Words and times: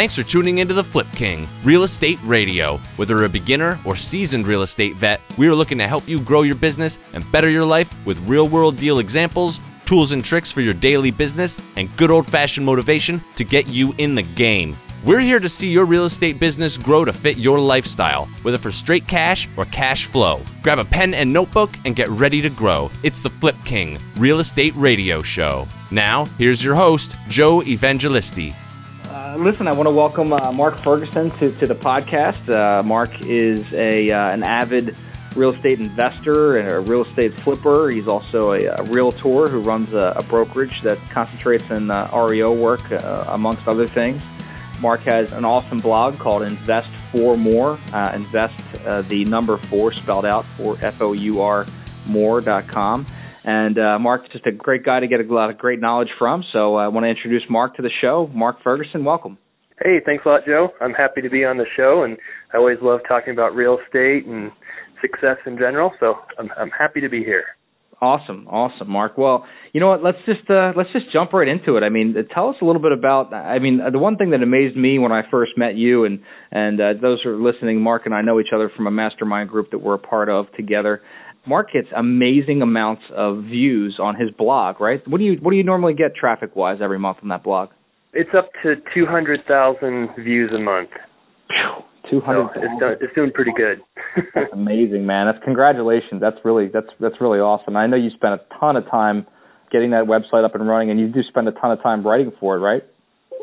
Thanks 0.00 0.16
for 0.16 0.22
tuning 0.22 0.56
into 0.60 0.72
the 0.72 0.82
Flip 0.82 1.06
King 1.12 1.46
Real 1.62 1.82
Estate 1.82 2.18
Radio. 2.24 2.78
Whether 2.96 3.22
a 3.22 3.28
beginner 3.28 3.78
or 3.84 3.96
seasoned 3.96 4.46
real 4.46 4.62
estate 4.62 4.96
vet, 4.96 5.20
we 5.36 5.46
are 5.46 5.54
looking 5.54 5.76
to 5.76 5.86
help 5.86 6.08
you 6.08 6.18
grow 6.18 6.40
your 6.40 6.54
business 6.54 6.98
and 7.12 7.30
better 7.30 7.50
your 7.50 7.66
life 7.66 7.94
with 8.06 8.26
real 8.26 8.48
world 8.48 8.78
deal 8.78 8.98
examples, 8.98 9.60
tools 9.84 10.12
and 10.12 10.24
tricks 10.24 10.50
for 10.50 10.62
your 10.62 10.72
daily 10.72 11.10
business, 11.10 11.60
and 11.76 11.94
good 11.98 12.10
old 12.10 12.26
fashioned 12.26 12.64
motivation 12.64 13.22
to 13.36 13.44
get 13.44 13.68
you 13.68 13.92
in 13.98 14.14
the 14.14 14.22
game. 14.22 14.74
We're 15.04 15.20
here 15.20 15.38
to 15.38 15.50
see 15.50 15.68
your 15.68 15.84
real 15.84 16.06
estate 16.06 16.40
business 16.40 16.78
grow 16.78 17.04
to 17.04 17.12
fit 17.12 17.36
your 17.36 17.60
lifestyle, 17.60 18.24
whether 18.40 18.56
for 18.56 18.72
straight 18.72 19.06
cash 19.06 19.50
or 19.58 19.66
cash 19.66 20.06
flow. 20.06 20.40
Grab 20.62 20.78
a 20.78 20.84
pen 20.86 21.12
and 21.12 21.30
notebook 21.30 21.72
and 21.84 21.94
get 21.94 22.08
ready 22.08 22.40
to 22.40 22.48
grow. 22.48 22.90
It's 23.02 23.20
the 23.20 23.28
Flip 23.28 23.56
King 23.66 23.98
Real 24.16 24.40
Estate 24.40 24.72
Radio 24.76 25.20
Show. 25.20 25.68
Now, 25.90 26.24
here's 26.38 26.64
your 26.64 26.74
host, 26.74 27.16
Joe 27.28 27.60
Evangelisti. 27.60 28.54
Uh, 29.30 29.36
listen, 29.36 29.68
I 29.68 29.72
want 29.72 29.86
to 29.86 29.92
welcome 29.92 30.32
uh, 30.32 30.50
Mark 30.50 30.80
Ferguson 30.80 31.30
to, 31.38 31.52
to 31.52 31.66
the 31.68 31.74
podcast. 31.74 32.52
Uh, 32.52 32.82
Mark 32.82 33.10
is 33.22 33.72
a 33.74 34.10
uh, 34.10 34.30
an 34.30 34.42
avid 34.42 34.96
real 35.36 35.50
estate 35.50 35.78
investor 35.78 36.56
and 36.56 36.68
a 36.68 36.80
real 36.80 37.02
estate 37.02 37.34
flipper. 37.34 37.90
He's 37.90 38.08
also 38.08 38.54
a, 38.54 38.64
a 38.64 38.82
realtor 38.84 39.46
who 39.46 39.60
runs 39.60 39.94
a, 39.94 40.14
a, 40.16 40.24
brokerage 40.24 40.82
that 40.82 40.98
concentrates 41.10 41.70
in 41.70 41.92
uh, 41.92 42.10
REO 42.12 42.52
work, 42.52 42.82
amongst 43.28 43.68
other 43.68 43.86
things. 43.86 44.20
Mark 44.80 45.02
has 45.02 45.30
an 45.30 45.44
awesome 45.44 45.78
blog 45.78 46.18
called 46.18 46.42
Invest 46.42 46.90
Four 47.12 47.36
More. 47.36 47.78
Invest 48.12 48.60
the 49.08 49.24
number 49.26 49.58
four 49.58 49.92
spelled 49.92 50.26
out 50.26 50.44
for 50.44 50.76
F 50.82 51.00
O 51.00 51.12
U 51.12 51.40
R 51.40 51.66
more.com. 52.06 53.06
And 53.44 53.78
uh, 53.78 53.98
Mark's 53.98 54.28
just 54.30 54.46
a 54.46 54.52
great 54.52 54.84
guy 54.84 55.00
to 55.00 55.06
get 55.06 55.20
a 55.20 55.34
lot 55.34 55.50
of 55.50 55.58
great 55.58 55.80
knowledge 55.80 56.10
from. 56.18 56.44
So 56.52 56.76
uh, 56.76 56.84
I 56.84 56.88
want 56.88 57.04
to 57.04 57.08
introduce 57.08 57.42
Mark 57.48 57.76
to 57.76 57.82
the 57.82 57.90
show. 58.00 58.30
Mark 58.34 58.62
Ferguson, 58.62 59.04
welcome. 59.04 59.38
Hey, 59.82 60.00
thanks 60.04 60.24
a 60.26 60.28
lot, 60.28 60.40
Joe. 60.46 60.68
I'm 60.80 60.92
happy 60.92 61.22
to 61.22 61.30
be 61.30 61.44
on 61.44 61.56
the 61.56 61.64
show, 61.74 62.02
and 62.04 62.18
I 62.52 62.58
always 62.58 62.76
love 62.82 63.00
talking 63.08 63.32
about 63.32 63.54
real 63.54 63.78
estate 63.78 64.26
and 64.26 64.52
success 65.00 65.38
in 65.46 65.56
general. 65.56 65.92
So 65.98 66.16
I'm, 66.38 66.50
I'm 66.58 66.70
happy 66.70 67.00
to 67.00 67.08
be 67.08 67.24
here. 67.24 67.44
Awesome, 68.02 68.46
awesome, 68.48 68.90
Mark. 68.90 69.18
Well, 69.18 69.46
you 69.72 69.80
know 69.80 69.88
what? 69.88 70.02
Let's 70.02 70.18
just 70.24 70.48
uh, 70.48 70.72
let's 70.74 70.90
just 70.92 71.12
jump 71.12 71.34
right 71.34 71.46
into 71.46 71.76
it. 71.76 71.82
I 71.82 71.90
mean, 71.90 72.14
tell 72.32 72.48
us 72.48 72.56
a 72.62 72.64
little 72.64 72.80
bit 72.80 72.92
about. 72.92 73.34
I 73.34 73.58
mean, 73.58 73.80
the 73.92 73.98
one 73.98 74.16
thing 74.16 74.30
that 74.30 74.42
amazed 74.42 74.74
me 74.74 74.98
when 74.98 75.12
I 75.12 75.22
first 75.30 75.52
met 75.58 75.76
you, 75.76 76.06
and 76.06 76.20
and 76.50 76.80
uh, 76.80 76.84
those 77.00 77.20
who 77.22 77.30
are 77.30 77.36
listening, 77.36 77.82
Mark 77.82 78.06
and 78.06 78.14
I 78.14 78.22
know 78.22 78.40
each 78.40 78.54
other 78.54 78.70
from 78.74 78.86
a 78.86 78.90
mastermind 78.90 79.50
group 79.50 79.70
that 79.72 79.78
we're 79.78 79.94
a 79.94 79.98
part 79.98 80.30
of 80.30 80.46
together. 80.56 81.02
Mark 81.46 81.72
gets 81.72 81.88
amazing 81.96 82.62
amounts 82.62 83.02
of 83.16 83.44
views 83.44 83.98
on 84.00 84.14
his 84.14 84.30
blog, 84.36 84.80
right? 84.80 85.00
What 85.08 85.18
do 85.18 85.24
you 85.24 85.38
what 85.40 85.52
do 85.52 85.56
you 85.56 85.64
normally 85.64 85.94
get 85.94 86.14
traffic 86.14 86.54
wise 86.54 86.78
every 86.82 86.98
month 86.98 87.18
on 87.22 87.28
that 87.28 87.42
blog? 87.42 87.70
It's 88.12 88.30
up 88.36 88.50
to 88.62 88.74
two 88.94 89.06
hundred 89.06 89.40
thousand 89.48 90.10
views 90.22 90.50
a 90.54 90.58
month. 90.58 90.90
Two 92.10 92.20
hundred. 92.20 92.48
So 92.54 92.60
it's, 92.60 92.80
done, 92.80 92.96
it's 93.00 93.14
doing 93.14 93.30
pretty 93.32 93.52
good. 93.56 93.80
that's 94.34 94.52
amazing, 94.52 95.06
man. 95.06 95.26
That's 95.26 95.42
congratulations. 95.44 96.20
That's 96.20 96.36
really 96.44 96.68
that's 96.68 96.88
that's 97.00 97.20
really 97.20 97.38
awesome. 97.38 97.76
I 97.76 97.86
know 97.86 97.96
you 97.96 98.10
spent 98.10 98.34
a 98.34 98.40
ton 98.58 98.76
of 98.76 98.88
time 98.90 99.26
getting 99.72 99.90
that 99.90 100.04
website 100.04 100.44
up 100.44 100.54
and 100.54 100.68
running, 100.68 100.90
and 100.90 101.00
you 101.00 101.08
do 101.08 101.20
spend 101.28 101.48
a 101.48 101.52
ton 101.52 101.70
of 101.70 101.82
time 101.82 102.06
writing 102.06 102.32
for 102.38 102.56
it, 102.56 102.60
right? 102.60 102.82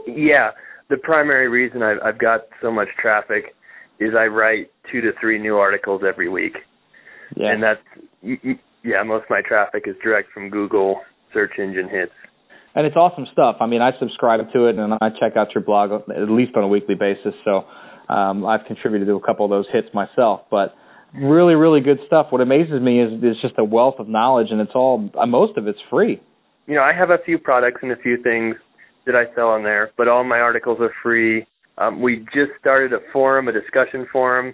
Yeah. 0.05 0.51
The 0.89 0.97
primary 0.97 1.49
reason 1.49 1.81
I've, 1.81 1.97
I've 2.03 2.19
got 2.19 2.41
so 2.61 2.71
much 2.71 2.87
traffic 3.01 3.55
is 3.99 4.11
I 4.17 4.25
write 4.25 4.71
two 4.91 5.01
to 5.01 5.11
three 5.19 5.39
new 5.39 5.57
articles 5.57 6.01
every 6.07 6.29
week. 6.29 6.53
Yeah. 7.35 7.51
And 7.51 7.63
that's 7.63 7.81
yeah, 8.83 9.03
most 9.03 9.23
of 9.23 9.29
my 9.29 9.41
traffic 9.41 9.83
is 9.85 9.95
direct 10.03 10.31
from 10.31 10.49
Google 10.49 11.01
search 11.33 11.51
engine 11.59 11.89
hits. 11.89 12.13
And 12.75 12.85
it's 12.85 12.95
awesome 12.95 13.25
stuff. 13.31 13.57
I 13.59 13.65
mean, 13.65 13.81
I 13.81 13.91
subscribe 13.99 14.39
to 14.53 14.67
it 14.67 14.77
and 14.77 14.93
I 14.93 15.09
check 15.19 15.35
out 15.35 15.47
your 15.55 15.63
blog 15.63 15.91
at 16.09 16.29
least 16.29 16.55
on 16.55 16.63
a 16.63 16.67
weekly 16.67 16.95
basis. 16.95 17.33
So 17.43 17.65
um, 18.07 18.45
I've 18.45 18.65
contributed 18.67 19.07
to 19.07 19.15
a 19.15 19.21
couple 19.21 19.45
of 19.45 19.51
those 19.51 19.65
hits 19.73 19.87
myself, 19.93 20.41
but 20.51 20.75
really, 21.13 21.55
really 21.55 21.81
good 21.81 21.99
stuff. 22.07 22.27
What 22.29 22.41
amazes 22.41 22.81
me 22.81 23.01
is 23.01 23.09
it's 23.21 23.41
just 23.41 23.55
a 23.57 23.63
wealth 23.63 23.95
of 23.99 24.07
knowledge, 24.07 24.47
and 24.51 24.61
it's 24.61 24.71
all 24.75 25.09
uh, 25.19 25.25
most 25.25 25.57
of 25.57 25.67
it's 25.67 25.79
free. 25.89 26.21
You 26.67 26.75
know, 26.75 26.83
I 26.83 26.93
have 26.93 27.09
a 27.09 27.17
few 27.25 27.37
products 27.37 27.79
and 27.81 27.91
a 27.91 27.97
few 27.97 28.21
things 28.21 28.55
that 29.05 29.15
I 29.15 29.33
sell 29.35 29.47
on 29.47 29.63
there, 29.63 29.91
but 29.97 30.07
all 30.07 30.23
my 30.23 30.39
articles 30.39 30.77
are 30.81 30.91
free. 31.01 31.45
Um, 31.77 32.01
we 32.01 32.17
just 32.33 32.51
started 32.59 32.93
a 32.93 32.99
forum, 33.13 33.47
a 33.47 33.51
discussion 33.53 34.07
forum, 34.11 34.53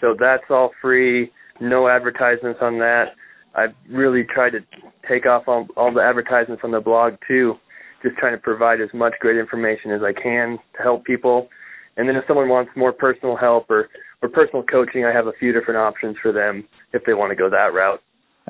so 0.00 0.14
that's 0.18 0.44
all 0.50 0.70
free. 0.82 1.30
No 1.60 1.88
advertisements 1.88 2.60
on 2.62 2.78
that. 2.78 3.14
I've 3.54 3.74
really 3.88 4.24
tried 4.24 4.50
to 4.50 4.60
take 5.08 5.26
off 5.26 5.44
all, 5.46 5.66
all 5.76 5.92
the 5.92 6.00
advertisements 6.00 6.62
on 6.64 6.72
the 6.72 6.80
blog 6.80 7.14
too, 7.26 7.54
just 8.02 8.16
trying 8.16 8.34
to 8.34 8.40
provide 8.40 8.80
as 8.80 8.88
much 8.92 9.14
great 9.20 9.38
information 9.38 9.92
as 9.92 10.00
I 10.02 10.12
can 10.12 10.58
to 10.76 10.82
help 10.82 11.04
people 11.04 11.48
and 11.96 12.08
then 12.08 12.16
if 12.16 12.24
someone 12.26 12.48
wants 12.48 12.70
more 12.76 12.92
personal 12.92 13.36
help 13.36 13.70
or 13.70 13.88
or 14.22 14.28
personal 14.28 14.62
coaching, 14.62 15.04
I 15.04 15.12
have 15.12 15.26
a 15.26 15.32
few 15.38 15.52
different 15.52 15.78
options 15.78 16.16
for 16.22 16.32
them 16.32 16.64
if 16.92 17.02
they 17.04 17.12
want 17.12 17.30
to 17.30 17.36
go 17.36 17.50
that 17.50 17.74
route. 17.74 18.00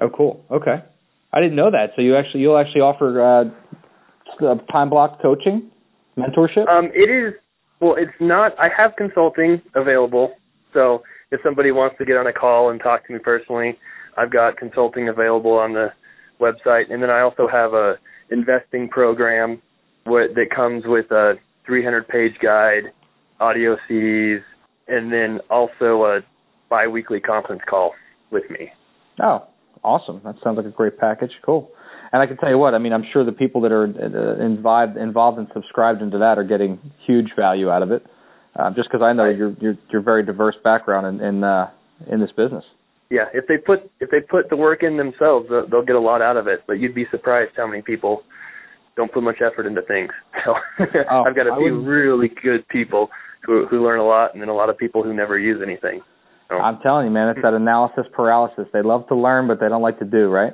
Oh, 0.00 0.08
cool. 0.08 0.44
Okay, 0.50 0.76
I 1.32 1.40
didn't 1.40 1.56
know 1.56 1.70
that. 1.70 1.88
So 1.96 2.02
you 2.02 2.16
actually 2.16 2.40
you'll 2.40 2.58
actually 2.58 2.80
offer 2.80 3.20
uh, 3.20 4.54
time 4.72 4.90
block 4.90 5.20
coaching, 5.20 5.70
mentorship. 6.16 6.68
Um, 6.68 6.90
it 6.94 7.10
is 7.10 7.34
well, 7.80 7.96
it's 7.98 8.12
not. 8.20 8.52
I 8.58 8.68
have 8.76 8.92
consulting 8.96 9.60
available. 9.74 10.34
So 10.74 11.02
if 11.30 11.40
somebody 11.42 11.70
wants 11.70 11.96
to 11.98 12.04
get 12.04 12.16
on 12.16 12.26
a 12.26 12.32
call 12.32 12.70
and 12.70 12.80
talk 12.80 13.06
to 13.06 13.12
me 13.12 13.18
personally, 13.20 13.78
I've 14.18 14.32
got 14.32 14.58
consulting 14.58 15.08
available 15.08 15.52
on 15.52 15.72
the 15.72 15.88
website, 16.40 16.92
and 16.92 17.02
then 17.02 17.10
I 17.10 17.20
also 17.20 17.48
have 17.50 17.72
a 17.72 17.94
investing 18.30 18.88
program 18.88 19.62
that 20.04 20.46
comes 20.54 20.84
with 20.86 21.10
a 21.10 21.34
300 21.66 22.06
page 22.08 22.32
guide 22.42 22.92
audio 23.40 23.76
CDs, 23.88 24.40
and 24.88 25.12
then 25.12 25.40
also 25.50 26.04
a 26.04 26.20
biweekly 26.68 27.20
conference 27.20 27.62
call 27.68 27.92
with 28.30 28.44
me. 28.50 28.70
Oh, 29.22 29.46
awesome! 29.82 30.20
That 30.24 30.36
sounds 30.42 30.56
like 30.56 30.66
a 30.66 30.70
great 30.70 30.98
package. 30.98 31.32
Cool. 31.44 31.70
And 32.12 32.22
I 32.22 32.26
can 32.26 32.36
tell 32.36 32.48
you 32.48 32.58
what, 32.58 32.74
I 32.74 32.78
mean, 32.78 32.92
I'm 32.92 33.02
sure 33.12 33.24
the 33.24 33.32
people 33.32 33.62
that 33.62 33.72
are 33.72 33.86
uh, 33.86 34.44
involved 34.44 34.96
involved 34.96 35.38
and 35.38 35.48
subscribed 35.52 36.00
into 36.00 36.18
that 36.18 36.38
are 36.38 36.44
getting 36.44 36.78
huge 37.06 37.30
value 37.36 37.70
out 37.70 37.82
of 37.82 37.90
it. 37.90 38.06
Um, 38.56 38.74
just 38.74 38.88
because 38.88 39.02
I 39.02 39.12
know 39.12 39.28
you're 39.28 39.54
you're 39.60 39.74
you're 39.90 40.02
very 40.02 40.24
diverse 40.24 40.54
background 40.62 41.06
in 41.06 41.26
in, 41.26 41.44
uh, 41.44 41.70
in 42.10 42.20
this 42.20 42.30
business. 42.36 42.64
Yeah, 43.10 43.26
if 43.34 43.46
they 43.46 43.56
put 43.56 43.90
if 44.00 44.10
they 44.10 44.20
put 44.20 44.48
the 44.48 44.56
work 44.56 44.82
in 44.82 44.96
themselves, 44.96 45.46
they'll, 45.48 45.68
they'll 45.68 45.84
get 45.84 45.96
a 45.96 46.00
lot 46.00 46.22
out 46.22 46.36
of 46.36 46.46
it. 46.46 46.60
But 46.66 46.74
you'd 46.74 46.94
be 46.94 47.06
surprised 47.10 47.52
how 47.56 47.66
many 47.66 47.82
people 47.82 48.22
don't 48.96 49.12
put 49.12 49.22
much 49.22 49.38
effort 49.44 49.66
into 49.66 49.82
things. 49.82 50.10
So 50.44 50.52
oh, 51.10 51.24
I've 51.26 51.34
got 51.34 51.46
a 51.46 51.56
few 51.56 51.80
really 51.80 52.28
good 52.28 52.68
people 52.68 53.08
who 53.46 53.66
who 53.66 53.84
learn 53.84 53.98
a 53.98 54.04
lot, 54.04 54.34
and 54.34 54.42
then 54.42 54.48
a 54.48 54.54
lot 54.54 54.68
of 54.68 54.76
people 54.76 55.02
who 55.02 55.14
never 55.14 55.38
use 55.38 55.60
anything. 55.62 56.02
So. 56.50 56.56
I'm 56.56 56.78
telling 56.82 57.06
you, 57.06 57.12
man, 57.12 57.30
it's 57.30 57.40
that 57.42 57.54
analysis 57.54 58.04
paralysis. 58.12 58.66
They 58.72 58.82
love 58.82 59.08
to 59.08 59.16
learn, 59.16 59.48
but 59.48 59.58
they 59.60 59.68
don't 59.68 59.80
like 59.80 59.98
to 60.00 60.04
do, 60.04 60.28
right? 60.28 60.52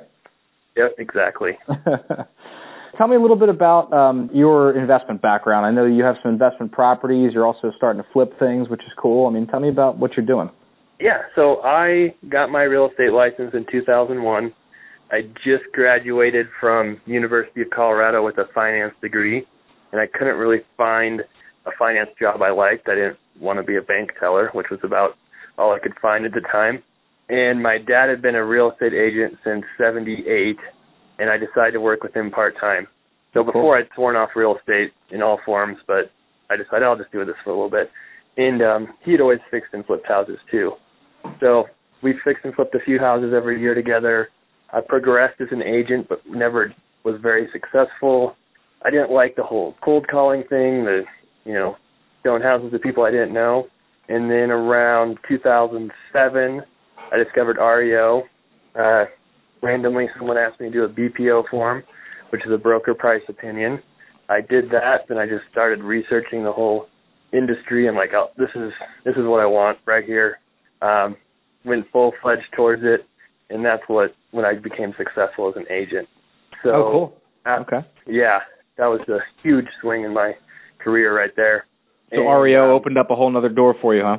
Yep, 0.77 0.95
exactly. 0.97 1.51
Tell 2.97 3.07
me 3.07 3.15
a 3.15 3.19
little 3.19 3.37
bit 3.37 3.49
about 3.49 3.91
um, 3.93 4.29
your 4.33 4.77
investment 4.77 5.21
background. 5.21 5.65
I 5.65 5.71
know 5.71 5.85
you 5.85 6.03
have 6.03 6.15
some 6.21 6.33
investment 6.33 6.71
properties. 6.71 7.31
You're 7.33 7.45
also 7.45 7.71
starting 7.77 8.01
to 8.01 8.07
flip 8.11 8.37
things, 8.37 8.69
which 8.69 8.81
is 8.81 8.91
cool. 8.97 9.27
I 9.27 9.31
mean, 9.31 9.47
tell 9.47 9.59
me 9.59 9.69
about 9.69 9.97
what 9.97 10.11
you're 10.17 10.25
doing. 10.25 10.49
Yeah, 10.99 11.23
so 11.35 11.61
I 11.63 12.13
got 12.29 12.51
my 12.51 12.63
real 12.63 12.89
estate 12.89 13.11
license 13.11 13.53
in 13.53 13.65
2001. 13.71 14.53
I 15.11 15.21
just 15.43 15.63
graduated 15.73 16.47
from 16.59 17.01
University 17.05 17.61
of 17.61 17.69
Colorado 17.73 18.23
with 18.23 18.37
a 18.37 18.45
finance 18.53 18.93
degree, 19.01 19.45
and 19.91 19.99
I 19.99 20.05
couldn't 20.05 20.35
really 20.35 20.59
find 20.77 21.21
a 21.65 21.71
finance 21.77 22.09
job 22.19 22.41
I 22.41 22.51
liked. 22.51 22.87
I 22.87 22.95
didn't 22.95 23.17
want 23.39 23.57
to 23.59 23.63
be 23.63 23.77
a 23.77 23.81
bank 23.81 24.11
teller, 24.19 24.51
which 24.53 24.67
was 24.69 24.79
about 24.83 25.11
all 25.57 25.73
I 25.73 25.79
could 25.79 25.93
find 26.01 26.25
at 26.25 26.33
the 26.33 26.41
time. 26.41 26.83
And 27.29 27.63
my 27.63 27.77
dad 27.77 28.09
had 28.09 28.21
been 28.21 28.35
a 28.35 28.45
real 28.45 28.71
estate 28.71 28.93
agent 28.93 29.37
since 29.43 29.63
78, 29.77 30.57
and 31.21 31.29
I 31.29 31.37
decided 31.37 31.73
to 31.73 31.79
work 31.79 32.01
with 32.01 32.15
him 32.15 32.31
part 32.31 32.55
time. 32.59 32.87
So 33.33 33.43
before 33.43 33.77
I'd 33.77 33.87
sworn 33.95 34.15
off 34.15 34.31
real 34.35 34.57
estate 34.57 34.91
in 35.11 35.21
all 35.21 35.39
forms, 35.45 35.77
but 35.85 36.11
I 36.49 36.57
decided 36.57 36.83
I'll 36.83 36.97
just 36.97 37.11
do 37.11 37.23
this 37.23 37.35
for 37.43 37.51
a 37.51 37.53
little 37.53 37.69
bit. 37.69 37.91
And 38.37 38.61
um 38.61 38.87
he 39.05 39.11
had 39.11 39.21
always 39.21 39.39
fixed 39.51 39.73
and 39.73 39.85
flipped 39.85 40.07
houses 40.07 40.39
too. 40.49 40.71
So 41.39 41.65
we 42.01 42.15
fixed 42.25 42.43
and 42.43 42.53
flipped 42.55 42.73
a 42.73 42.79
few 42.83 42.97
houses 42.99 43.33
every 43.35 43.61
year 43.61 43.75
together. 43.75 44.29
I 44.73 44.79
progressed 44.81 45.39
as 45.39 45.49
an 45.51 45.61
agent 45.61 46.09
but 46.09 46.19
never 46.27 46.73
was 47.05 47.19
very 47.21 47.47
successful. 47.53 48.35
I 48.83 48.89
didn't 48.89 49.11
like 49.11 49.35
the 49.35 49.43
whole 49.43 49.75
cold 49.83 50.07
calling 50.09 50.41
thing, 50.41 50.83
the 50.85 51.03
you 51.45 51.53
know, 51.53 51.75
showing 52.23 52.41
houses 52.41 52.71
to 52.71 52.79
people 52.79 53.03
I 53.03 53.11
didn't 53.11 53.33
know. 53.33 53.67
And 54.09 54.29
then 54.29 54.49
around 54.51 55.17
2007, 55.27 56.61
I 57.11 57.17
discovered 57.17 57.57
REO. 57.57 58.23
Uh, 58.77 59.05
randomly, 59.61 60.07
someone 60.17 60.37
asked 60.37 60.59
me 60.59 60.69
to 60.69 60.73
do 60.73 60.83
a 60.83 60.89
BPO 60.89 61.49
form, 61.49 61.83
which 62.29 62.41
is 62.45 62.51
a 62.53 62.57
broker 62.57 62.93
price 62.93 63.21
opinion. 63.27 63.81
I 64.29 64.39
did 64.41 64.69
that, 64.71 65.07
then 65.09 65.17
I 65.17 65.25
just 65.25 65.43
started 65.51 65.83
researching 65.83 66.43
the 66.43 66.51
whole 66.51 66.87
industry. 67.33 67.87
I'm 67.87 67.95
like, 67.95 68.11
oh, 68.13 68.29
this 68.37 68.49
is 68.55 68.71
this 69.03 69.13
is 69.15 69.23
what 69.25 69.41
I 69.41 69.45
want 69.45 69.77
right 69.85 70.05
here. 70.05 70.39
Um, 70.81 71.15
went 71.65 71.85
full 71.91 72.13
fledged 72.21 72.47
towards 72.55 72.81
it, 72.85 73.01
and 73.49 73.63
that's 73.63 73.83
what 73.87 74.15
when 74.31 74.45
I 74.45 74.53
became 74.55 74.93
successful 74.97 75.49
as 75.49 75.55
an 75.55 75.65
agent. 75.69 76.07
So, 76.63 76.69
oh, 76.69 76.91
cool. 76.91 77.13
Uh, 77.45 77.59
okay. 77.61 77.87
Yeah, 78.07 78.39
that 78.77 78.85
was 78.85 79.01
a 79.09 79.19
huge 79.43 79.65
swing 79.81 80.03
in 80.03 80.13
my 80.13 80.33
career 80.79 81.15
right 81.15 81.31
there. 81.35 81.65
So 82.11 82.21
And, 82.21 82.41
REO 82.41 82.65
um, 82.65 82.71
opened 82.71 82.97
up 82.97 83.09
a 83.09 83.15
whole 83.15 83.35
other 83.35 83.49
door 83.49 83.75
for 83.81 83.95
you, 83.95 84.03
huh? 84.03 84.17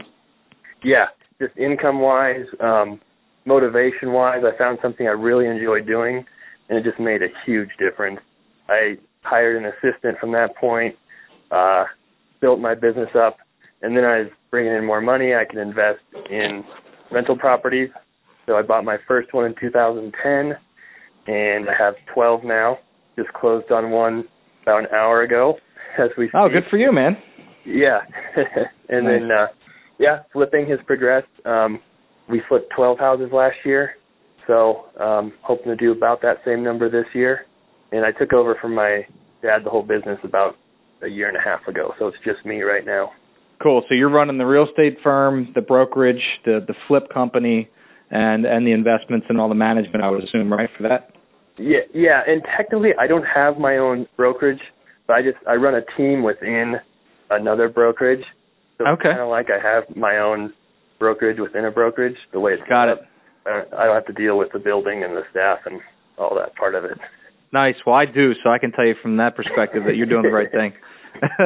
Yeah, 0.85 1.06
just 1.41 1.56
income 1.56 2.00
wise, 2.00 2.47
um, 2.61 3.00
motivation 3.44 4.12
wise, 4.12 4.43
I 4.44 4.56
found 4.56 4.79
something 4.83 5.06
I 5.06 5.11
really 5.11 5.47
enjoyed 5.47 5.87
doing, 5.87 6.25
and 6.69 6.79
it 6.79 6.85
just 6.85 7.00
made 7.00 7.23
a 7.23 7.29
huge 7.47 7.71
difference. 7.79 8.21
I 8.69 8.97
hired 9.23 9.56
an 9.56 9.67
assistant 9.67 10.19
from 10.19 10.33
that 10.33 10.56
point, 10.56 10.94
uh, 11.50 11.85
built 12.41 12.61
my 12.61 12.75
business 12.75 13.11
up, 13.15 13.37
and 13.83 13.97
then 13.97 14.05
I 14.05 14.21
was 14.21 14.29
bringing 14.50 14.73
in 14.75 14.85
more 14.85 15.00
money. 15.00 15.35
I 15.35 15.44
could 15.44 15.61
invest 15.61 16.00
in 16.31 16.65
rental 17.11 17.37
properties. 17.37 17.91
So 18.47 18.55
I 18.55 18.62
bought 18.62 18.85
my 18.85 18.97
first 19.06 19.33
one 19.33 19.44
in 19.44 19.55
2010, 19.61 20.56
and 21.27 21.69
I 21.69 21.73
have 21.79 21.94
12 22.15 22.44
now. 22.44 22.79
Just 23.17 23.33
closed 23.35 23.71
on 23.71 23.91
one 23.91 24.25
about 24.62 24.81
an 24.81 24.87
hour 24.94 25.23
ago 25.23 25.55
as 25.99 26.11
we 26.17 26.27
speak. 26.27 26.35
Oh, 26.35 26.49
good 26.49 26.65
for 26.71 26.77
you, 26.79 26.93
man. 26.93 27.17
Yeah. 27.65 27.99
and 28.89 29.05
Nice. 29.05 29.21
then 29.21 29.29
uh 29.31 29.47
yeah, 29.99 30.23
flipping 30.33 30.69
has 30.71 30.79
progressed. 30.87 31.29
Um 31.44 31.81
we 32.28 32.42
flipped 32.48 32.72
12 32.76 32.98
houses 32.98 33.30
last 33.32 33.56
year. 33.64 33.92
So, 34.46 34.84
um 35.00 35.32
hoping 35.42 35.66
to 35.66 35.76
do 35.76 35.92
about 35.92 36.22
that 36.22 36.38
same 36.44 36.62
number 36.64 36.90
this 36.90 37.06
year. 37.14 37.46
And 37.92 38.04
I 38.04 38.12
took 38.12 38.32
over 38.32 38.56
from 38.60 38.74
my 38.74 39.06
dad 39.42 39.64
the 39.64 39.70
whole 39.70 39.82
business 39.82 40.19
about 40.24 40.56
a 41.02 41.08
year 41.08 41.28
and 41.28 41.36
a 41.36 41.40
half 41.40 41.66
ago. 41.69 41.92
So 41.98 42.06
it's 42.08 42.16
just 42.24 42.44
me 42.46 42.62
right 42.62 42.86
now. 42.86 43.12
Cool. 43.62 43.82
So 43.88 43.94
you're 43.94 44.10
running 44.10 44.38
the 44.38 44.44
real 44.44 44.66
estate 44.69 44.98
firm, 45.02 45.52
the 45.54 45.60
brokerage, 45.60 46.22
the 46.44 46.60
the 46.66 46.74
flip 46.88 47.04
company, 47.12 47.69
and 48.10 48.44
and 48.44 48.66
the 48.66 48.72
investments 48.72 49.26
and 49.28 49.40
all 49.40 49.48
the 49.48 49.54
management. 49.54 50.02
I 50.02 50.10
would 50.10 50.24
assume, 50.24 50.52
right, 50.52 50.70
for 50.76 50.82
that. 50.88 51.10
Yeah, 51.58 51.80
yeah, 51.94 52.20
and 52.26 52.42
technically 52.56 52.90
I 52.98 53.06
don't 53.06 53.24
have 53.24 53.58
my 53.58 53.76
own 53.76 54.06
brokerage, 54.16 54.60
but 55.06 55.14
I 55.14 55.22
just 55.22 55.36
I 55.46 55.54
run 55.54 55.74
a 55.74 55.82
team 55.96 56.22
within 56.22 56.76
another 57.30 57.69
brokerage. 57.69 58.24
So 58.78 58.86
Okay. 58.86 59.10
kind 59.10 59.20
of 59.20 59.28
like 59.28 59.46
I 59.50 59.60
have 59.62 59.84
my 59.96 60.19
own 60.19 60.52
brokerage 61.02 61.38
within 61.40 61.64
a 61.64 61.70
brokerage. 61.72 62.16
The 62.32 62.38
way 62.38 62.52
it's 62.52 62.62
Got 62.69 62.88
it. 62.88 62.99
up. 62.99 63.04
I 63.44 63.50
don't, 63.50 63.75
I 63.75 63.84
don't 63.87 63.94
have 63.96 64.06
to 64.06 64.12
deal 64.12 64.38
with 64.38 64.52
the 64.52 64.60
building 64.60 65.02
and 65.02 65.16
the 65.16 65.22
staff 65.32 65.58
and 65.66 65.81
all 66.16 66.34
that 66.38 66.54
part 66.54 66.76
of 66.76 66.84
it. 66.84 66.96
Nice. 67.52 67.75
Well, 67.84 67.96
I 67.96 68.06
do, 68.06 68.32
so 68.43 68.50
I 68.50 68.58
can 68.58 68.70
tell 68.70 68.87
you 68.87 68.94
from 69.02 69.16
that 69.16 69.34
perspective 69.34 69.82
that 69.87 69.96
you're 69.96 70.06
doing 70.06 70.22
the 70.22 70.31
right 70.31 70.50
thing. 70.58 70.72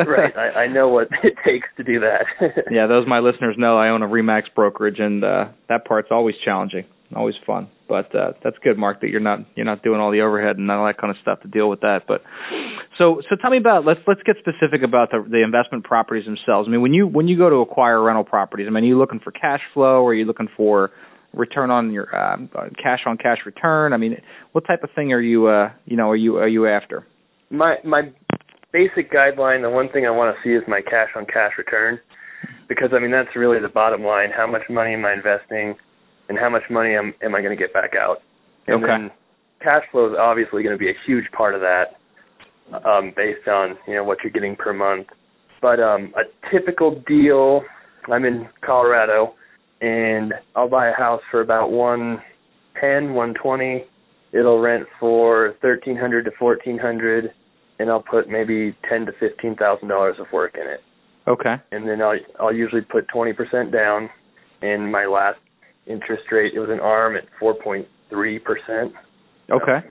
right. 0.06 0.36
I, 0.36 0.60
I 0.60 0.66
know 0.68 0.88
what 0.88 1.08
it 1.24 1.34
takes 1.44 1.66
to 1.78 1.82
do 1.84 2.00
that. 2.00 2.26
yeah, 2.70 2.86
those 2.86 3.06
my 3.08 3.18
listeners 3.20 3.56
know 3.58 3.76
I 3.78 3.88
own 3.88 4.02
a 4.02 4.06
Remax 4.06 4.42
brokerage, 4.54 4.98
and 5.00 5.24
uh, 5.24 5.46
that 5.68 5.84
part's 5.86 6.08
always 6.10 6.34
challenging, 6.44 6.84
always 7.14 7.34
fun. 7.46 7.68
But 7.88 8.14
uh, 8.14 8.32
that's 8.42 8.56
good, 8.64 8.78
Mark, 8.78 9.00
that 9.02 9.10
you're 9.10 9.20
not 9.20 9.40
you're 9.54 9.66
not 9.66 9.82
doing 9.82 10.00
all 10.00 10.10
the 10.10 10.20
overhead 10.20 10.56
and 10.56 10.70
all 10.70 10.86
that 10.86 10.98
kind 10.98 11.10
of 11.10 11.16
stuff 11.22 11.40
to 11.42 11.48
deal 11.48 11.68
with 11.68 11.80
that. 11.80 12.00
But 12.08 12.22
so 12.98 13.20
so 13.28 13.36
tell 13.40 13.50
me 13.50 13.58
about 13.58 13.84
let's 13.84 14.00
let's 14.06 14.22
get 14.24 14.36
specific 14.38 14.82
about 14.82 15.10
the 15.10 15.24
the 15.28 15.42
investment 15.44 15.84
properties 15.84 16.24
themselves. 16.24 16.66
I 16.68 16.72
mean, 16.72 16.82
when 16.82 16.94
you 16.94 17.06
when 17.06 17.28
you 17.28 17.38
go 17.38 17.50
to 17.50 17.56
acquire 17.56 18.02
rental 18.02 18.24
properties, 18.24 18.66
I 18.68 18.70
mean, 18.70 18.84
are 18.84 18.86
you 18.86 18.98
looking 18.98 19.20
for 19.20 19.30
cash 19.30 19.60
flow, 19.74 20.02
or 20.02 20.10
are 20.10 20.14
you 20.14 20.24
looking 20.24 20.48
for 20.56 20.90
return 21.32 21.70
on 21.70 21.92
your 21.92 22.08
uh, 22.14 22.36
cash 22.82 23.00
on 23.06 23.18
cash 23.18 23.38
return? 23.44 23.92
I 23.92 23.98
mean, 23.98 24.16
what 24.52 24.66
type 24.66 24.82
of 24.82 24.90
thing 24.94 25.12
are 25.12 25.20
you 25.20 25.46
uh 25.46 25.70
you 25.84 25.96
know 25.96 26.10
are 26.10 26.16
you 26.16 26.36
are 26.38 26.48
you 26.48 26.66
after? 26.66 27.06
my 27.50 27.76
my 27.84 28.02
basic 28.72 29.12
guideline, 29.12 29.62
the 29.62 29.70
one 29.70 29.88
thing 29.90 30.06
I 30.06 30.10
want 30.10 30.34
to 30.34 30.42
see 30.42 30.54
is 30.54 30.62
my 30.68 30.80
cash 30.80 31.10
on 31.16 31.26
cash 31.26 31.52
return, 31.58 31.98
because 32.68 32.90
I 32.92 32.98
mean 32.98 33.10
that's 33.10 33.34
really 33.36 33.60
the 33.60 33.68
bottom 33.68 34.02
line. 34.02 34.30
How 34.36 34.46
much 34.46 34.62
money 34.68 34.94
am 34.94 35.04
I 35.04 35.14
investing, 35.14 35.76
and 36.28 36.38
how 36.38 36.50
much 36.50 36.62
money 36.70 36.94
am 36.94 37.14
am 37.22 37.34
I 37.34 37.40
going 37.42 37.56
to 37.56 37.60
get 37.62 37.72
back 37.72 37.92
out? 37.94 38.18
And 38.66 38.82
Okay. 38.82 38.86
then 38.86 39.10
cash 39.62 39.84
flow 39.90 40.10
is 40.10 40.16
obviously 40.18 40.62
going 40.62 40.74
to 40.74 40.78
be 40.78 40.90
a 40.90 40.96
huge 41.06 41.24
part 41.36 41.54
of 41.54 41.60
that, 41.60 41.96
um, 42.88 43.12
based 43.16 43.48
on 43.48 43.76
you 43.86 43.94
know 43.94 44.04
what 44.04 44.18
you're 44.22 44.32
getting 44.32 44.56
per 44.56 44.72
month. 44.72 45.06
But 45.62 45.80
um, 45.80 46.12
a 46.16 46.24
typical 46.50 47.02
deal, 47.06 47.62
I'm 48.12 48.24
in 48.24 48.48
Colorado, 48.64 49.34
and 49.80 50.34
I'll 50.54 50.68
buy 50.68 50.88
a 50.88 50.94
house 50.94 51.22
for 51.30 51.40
about 51.40 51.70
one 51.70 52.22
ten, 52.80 53.14
one 53.14 53.34
twenty. 53.34 53.84
It'll 54.32 54.60
rent 54.60 54.84
for 55.00 55.54
thirteen 55.62 55.96
hundred 55.96 56.24
to 56.24 56.30
fourteen 56.38 56.78
hundred 56.78 57.30
and 57.78 57.90
I'll 57.90 58.02
put 58.02 58.28
maybe 58.28 58.76
ten 58.88 59.06
to 59.06 59.12
fifteen 59.20 59.54
thousand 59.56 59.88
dollars 59.88 60.16
of 60.18 60.26
work 60.32 60.54
in 60.54 60.68
it, 60.68 60.80
Okay. 61.28 61.56
and 61.72 61.88
then 61.88 62.00
I'll 62.00 62.18
I'll 62.40 62.54
usually 62.54 62.82
put 62.82 63.08
twenty 63.08 63.32
percent 63.32 63.72
down, 63.72 64.08
and 64.62 64.90
my 64.90 65.06
last 65.06 65.38
interest 65.86 66.24
rate 66.30 66.52
it 66.54 66.60
was 66.60 66.70
an 66.70 66.80
arm 66.80 67.16
at 67.16 67.24
four 67.38 67.54
point 67.54 67.86
three 68.10 68.38
percent. 68.38 68.92
Okay. 69.50 69.86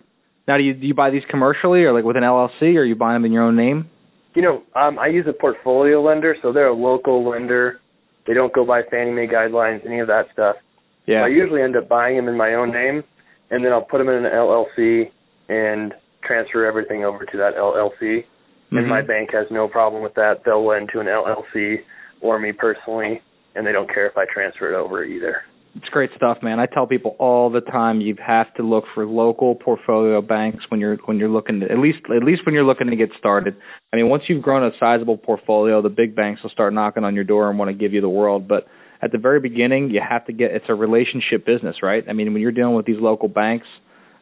Now, 0.48 0.58
do 0.58 0.64
you 0.64 0.74
do 0.74 0.86
you 0.88 0.94
buy 0.94 1.10
these 1.10 1.24
commercially 1.30 1.84
or 1.84 1.94
like 1.94 2.04
with 2.04 2.18
an 2.18 2.24
LLC, 2.24 2.76
or 2.76 2.84
you 2.84 2.96
buying 2.96 3.16
them 3.16 3.26
in 3.26 3.32
your 3.32 3.44
own 3.44 3.56
name? 3.56 3.90
You 4.36 4.42
know, 4.42 4.64
um, 4.76 5.00
I 5.00 5.08
use 5.08 5.26
a 5.28 5.34
portfolio 5.34 6.02
lender, 6.04 6.36
so 6.42 6.52
they're 6.52 6.68
a 6.68 6.76
local 6.76 7.28
lender. 7.28 7.80
They 8.28 8.34
don't 8.34 8.54
go 8.54 8.66
by 8.66 8.82
Fannie 8.92 9.12
Mae 9.12 9.28
guidelines, 9.28 9.86
any 9.86 10.00
of 10.00 10.08
that 10.08 10.26
stuff. 10.34 10.58
Yeah. 11.06 11.24
I 11.24 11.28
usually 11.28 11.62
end 11.62 11.78
up 11.78 11.88
buying 11.88 12.18
them 12.18 12.28
in 12.28 12.36
my 12.36 12.54
own 12.54 12.72
name, 12.72 13.04
and 13.50 13.64
then 13.64 13.72
I'll 13.72 13.84
put 13.86 14.00
them 14.00 14.10
in 14.10 14.26
an 14.26 14.32
LLC 14.32 15.12
and 15.48 15.94
transfer 16.24 16.66
everything 16.66 17.06
over 17.06 17.26
to 17.26 17.38
that 17.38 17.56
LLC. 17.56 18.26
And 18.72 18.86
Mhm. 18.86 18.90
my 18.90 19.02
bank 19.02 19.32
has 19.32 19.50
no 19.52 19.68
problem 19.68 20.02
with 20.02 20.16
that. 20.16 20.44
They'll 20.44 20.66
lend 20.66 20.90
to 20.90 21.00
an 21.00 21.08
LLC 21.08 21.84
or 22.20 22.40
me 22.40 22.52
personally, 22.52 23.22
and 23.56 23.66
they 23.66 23.72
don't 23.72 23.92
care 23.92 24.08
if 24.08 24.18
I 24.18 24.26
transfer 24.26 24.70
it 24.74 24.76
over 24.76 25.04
either. 25.04 25.44
It's 25.76 25.90
great 25.90 26.10
stuff, 26.16 26.38
man. 26.42 26.60
I 26.60 26.68
tell 26.68 26.88
people 26.88 27.18
all 27.20 27.50
the 27.50 27.60
time 27.60 28.00
you 28.00 28.16
have 28.26 28.54
to 28.54 28.64
look 28.64 28.86
for 28.94 29.06
local 29.06 29.56
portfolio 29.56 30.22
banks 30.22 30.64
when 30.70 30.80
you're 30.80 30.96
when 31.04 31.18
you're 31.18 31.30
looking 31.30 31.60
to, 31.60 31.66
at 31.70 31.80
least 31.80 31.98
at 32.16 32.24
least 32.24 32.46
when 32.46 32.56
you're 32.56 32.64
looking 32.64 32.88
to 32.88 32.96
get 32.96 33.10
started. 33.20 33.58
I 33.92 33.98
mean, 33.98 34.08
once 34.08 34.24
you've 34.30 34.42
grown 34.42 34.64
a 34.64 34.72
sizable 34.80 35.18
portfolio, 35.18 35.82
the 35.82 35.90
big 35.90 36.16
banks 36.16 36.42
will 36.44 36.50
start 36.50 36.74
knocking 36.74 37.04
on 37.04 37.14
your 37.14 37.26
door 37.26 37.50
and 37.50 37.60
want 37.60 37.70
to 37.70 37.74
give 37.74 37.92
you 37.92 38.00
the 38.00 38.10
world, 38.10 38.48
but 38.48 38.68
at 39.02 39.12
the 39.12 39.18
very 39.18 39.42
beginning, 39.42 39.90
you 39.90 40.02
have 40.08 40.26
to 40.28 40.34
get 40.34 40.52
it's 40.52 40.66
a 40.70 40.74
relationship 40.74 41.46
business, 41.46 41.76
right? 41.84 42.06
I 42.10 42.14
mean, 42.14 42.32
when 42.32 42.42
you're 42.42 42.54
dealing 42.54 42.76
with 42.76 42.86
these 42.86 43.00
local 43.00 43.28
banks, 43.28 43.68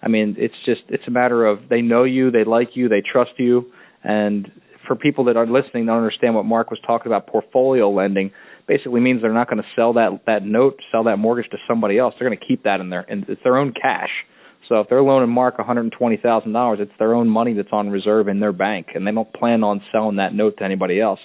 I 0.01 0.07
mean, 0.07 0.35
it's 0.39 0.55
just 0.65 0.81
it's 0.89 1.03
a 1.07 1.11
matter 1.11 1.45
of 1.45 1.69
they 1.69 1.81
know 1.81 2.03
you, 2.03 2.31
they 2.31 2.45
like 2.45 2.69
you, 2.73 2.89
they 2.89 3.01
trust 3.01 3.31
you, 3.37 3.71
and 4.03 4.51
for 4.87 4.95
people 4.95 5.25
that 5.25 5.37
are 5.37 5.45
listening 5.45 5.85
don't 5.85 5.97
understand 5.97 6.35
what 6.35 6.45
Mark 6.45 6.71
was 6.71 6.79
talking 6.85 7.11
about 7.11 7.27
portfolio 7.27 7.89
lending 7.89 8.31
basically 8.67 9.01
means 9.01 9.21
they're 9.21 9.33
not 9.33 9.49
going 9.49 9.61
to 9.61 9.69
sell 9.75 9.93
that 9.93 10.21
that 10.25 10.43
note, 10.43 10.79
sell 10.91 11.03
that 11.05 11.17
mortgage 11.17 11.49
to 11.51 11.57
somebody 11.67 11.97
else. 11.97 12.13
They're 12.17 12.27
going 12.27 12.39
to 12.39 12.45
keep 12.45 12.63
that 12.63 12.79
in 12.79 12.89
their 12.89 13.01
and 13.01 13.25
it's 13.27 13.41
their 13.43 13.57
own 13.57 13.73
cash. 13.73 14.11
So 14.69 14.79
if 14.79 14.87
they're 14.89 15.01
loaning 15.01 15.29
Mark 15.29 15.57
one 15.57 15.67
hundred 15.67 15.81
and 15.81 15.91
twenty 15.91 16.17
thousand 16.17 16.53
dollars, 16.53 16.79
it's 16.81 16.97
their 16.97 17.13
own 17.13 17.27
money 17.27 17.53
that's 17.53 17.73
on 17.73 17.89
reserve 17.89 18.27
in 18.27 18.39
their 18.39 18.53
bank, 18.53 18.87
and 18.95 19.05
they 19.05 19.11
don't 19.11 19.31
plan 19.33 19.63
on 19.63 19.81
selling 19.91 20.15
that 20.17 20.33
note 20.33 20.57
to 20.59 20.63
anybody 20.63 21.01
else. 21.01 21.19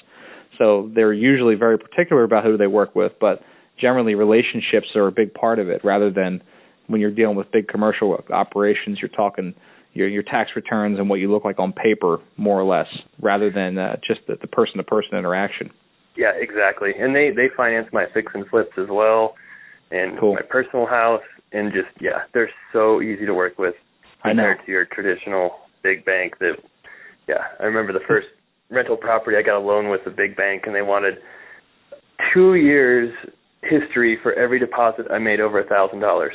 So 0.59 0.91
they're 0.93 1.13
usually 1.13 1.55
very 1.55 1.79
particular 1.79 2.25
about 2.25 2.43
who 2.43 2.57
they 2.57 2.67
work 2.67 2.97
with, 2.97 3.13
but 3.21 3.43
generally 3.81 4.17
relationships 4.17 4.89
are 4.97 5.07
a 5.07 5.13
big 5.13 5.33
part 5.35 5.61
of 5.61 5.69
it. 5.69 5.85
Rather 5.85 6.11
than 6.11 6.43
when 6.89 7.01
you're 7.01 7.13
dealing 7.13 7.37
with 7.37 7.53
big 7.53 7.69
commercial 7.69 8.19
operations, 8.31 8.99
you're 9.01 9.09
talking 9.09 9.55
your 9.93 10.09
your 10.09 10.25
tax 10.25 10.51
returns 10.57 10.99
and 10.99 11.09
what 11.09 11.21
you 11.21 11.31
look 11.31 11.45
like 11.45 11.61
on 11.61 11.73
paper, 11.73 12.19
more 12.37 12.61
or 12.61 12.65
less, 12.65 12.89
rather 13.23 13.53
than 13.53 13.79
uh, 13.79 13.97
just 14.05 14.21
the, 14.27 14.37
the 14.41 14.49
person-to-person 14.49 15.17
interaction. 15.17 15.71
Yeah, 16.19 16.33
exactly. 16.37 16.91
And 16.99 17.15
they 17.15 17.31
they 17.31 17.47
finance 17.57 17.87
my 17.93 18.07
fix 18.13 18.33
and 18.35 18.45
flips 18.49 18.75
as 18.77 18.89
well, 18.91 19.35
and 19.93 20.19
Cool. 20.19 20.35
my 20.35 20.43
personal 20.43 20.85
house, 20.87 21.23
and 21.53 21.73
just 21.73 21.89
yeah, 22.01 22.27
they're 22.35 22.51
so 22.73 23.01
easy 23.01 23.25
to 23.25 23.33
work 23.35 23.57
with 23.57 23.75
compared 24.23 24.59
to 24.67 24.73
your 24.73 24.85
traditional 24.85 25.53
big 25.85 26.05
bank. 26.05 26.35
That 26.41 26.55
yeah, 27.29 27.55
I 27.61 27.65
remember 27.65 27.93
the 27.93 28.05
first 28.09 28.27
rental 28.69 28.97
property 28.97 29.37
I 29.39 29.43
got 29.47 29.57
a 29.59 29.65
loan 29.65 29.89
with 29.91 30.01
a 30.07 30.11
big 30.11 30.37
bank, 30.37 30.65
and 30.67 30.75
they 30.75 30.83
wanted 30.83 31.15
two 32.35 32.57
years 32.57 33.15
history 33.63 34.19
for 34.23 34.33
every 34.35 34.59
deposit 34.59 35.07
I 35.11 35.19
made 35.19 35.41
over 35.41 35.61
a 35.61 35.67
thousand 35.67 36.01
dollars. 36.01 36.35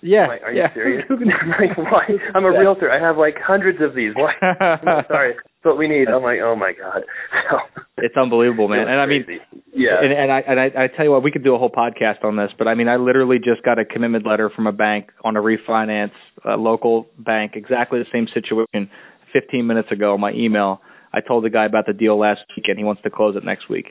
Yeah. 0.00 0.26
Like, 0.28 0.42
are 0.42 0.52
you 0.52 0.58
yeah. 0.62 0.72
serious? 0.74 1.04
I'm 1.10 1.18
like, 1.60 1.76
why? 1.76 2.04
I'm 2.34 2.44
a 2.44 2.52
Yeah. 2.52 2.58
realtor. 2.60 2.90
I 2.90 3.00
have 3.04 3.18
like 3.18 3.34
hundreds 3.44 3.80
of 3.82 3.94
these. 3.94 4.12
Why? 4.14 4.32
I'm 4.86 5.04
sorry, 5.08 5.34
that's 5.34 5.64
what 5.64 5.76
we 5.76 5.86
need. 5.88 6.08
I'm 6.08 6.22
like, 6.22 6.38
oh 6.42 6.56
my 6.56 6.72
god. 6.72 7.02
So, 7.50 7.77
It's 8.02 8.16
unbelievable, 8.16 8.68
man. 8.68 8.88
And 8.88 9.00
I 9.00 9.06
mean, 9.06 9.24
yeah, 9.72 10.00
and, 10.02 10.12
and 10.12 10.32
I 10.32 10.40
and 10.40 10.60
I, 10.60 10.64
I 10.84 10.86
tell 10.88 11.04
you 11.04 11.10
what, 11.10 11.22
we 11.22 11.30
could 11.30 11.44
do 11.44 11.54
a 11.54 11.58
whole 11.58 11.70
podcast 11.70 12.24
on 12.24 12.36
this, 12.36 12.50
but 12.58 12.68
I 12.68 12.74
mean, 12.74 12.88
I 12.88 12.96
literally 12.96 13.38
just 13.38 13.62
got 13.62 13.78
a 13.78 13.84
commitment 13.84 14.26
letter 14.26 14.50
from 14.54 14.66
a 14.66 14.72
bank 14.72 15.10
on 15.24 15.36
a 15.36 15.40
refinance, 15.40 16.12
a 16.44 16.56
local 16.56 17.06
bank, 17.18 17.52
exactly 17.54 17.98
the 17.98 18.06
same 18.12 18.26
situation. 18.32 18.90
15 19.32 19.66
minutes 19.66 19.92
ago, 19.92 20.16
my 20.16 20.32
email, 20.32 20.80
I 21.12 21.20
told 21.20 21.44
the 21.44 21.50
guy 21.50 21.66
about 21.66 21.86
the 21.86 21.92
deal 21.92 22.18
last 22.18 22.40
week, 22.56 22.66
and 22.68 22.78
he 22.78 22.84
wants 22.84 23.02
to 23.02 23.10
close 23.10 23.36
it 23.36 23.44
next 23.44 23.68
week. 23.68 23.86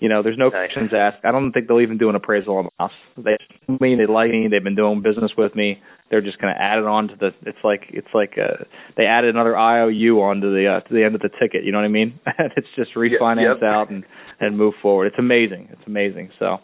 You 0.00 0.08
know, 0.08 0.22
there's 0.22 0.38
no 0.38 0.48
Nice. 0.48 0.72
questions 0.72 0.90
asked. 0.96 1.24
I 1.24 1.30
don't 1.30 1.52
think 1.52 1.68
they'll 1.68 1.80
even 1.80 1.98
do 1.98 2.08
an 2.08 2.16
appraisal 2.16 2.56
on 2.56 2.64
the 2.64 2.70
house. 2.78 2.92
They 3.16 3.36
know 3.68 3.78
me, 3.80 3.96
they 3.96 4.10
like 4.10 4.30
me, 4.30 4.48
they've 4.50 4.64
been 4.64 4.74
doing 4.74 5.02
business 5.02 5.30
with 5.36 5.54
me. 5.54 5.80
They're 6.10 6.20
just 6.20 6.38
going 6.40 6.52
to 6.52 6.60
add 6.60 6.78
it 6.78 6.86
on 6.86 7.08
to 7.08 7.16
the. 7.16 7.30
It's 7.46 7.62
like 7.62 7.82
it's 7.90 8.08
like 8.12 8.34
uh, 8.36 8.64
they 8.96 9.04
added 9.06 9.30
another 9.34 9.56
IOU 9.56 10.20
onto 10.20 10.52
the 10.52 10.66
uh, 10.66 10.80
to 10.88 10.92
the 10.94 11.04
end 11.04 11.14
of 11.14 11.20
the 11.20 11.30
ticket. 11.40 11.62
You 11.64 11.70
know 11.72 11.78
what 11.78 11.84
I 11.84 11.88
mean? 11.88 12.18
And 12.38 12.50
it's 12.56 12.66
just 12.76 12.94
refinance 12.96 13.60
yep. 13.60 13.62
out 13.62 13.90
and 13.90 14.04
and 14.40 14.58
move 14.58 14.74
forward. 14.82 15.06
It's 15.06 15.18
amazing. 15.18 15.68
It's 15.70 15.86
amazing. 15.86 16.30
So 16.38 16.58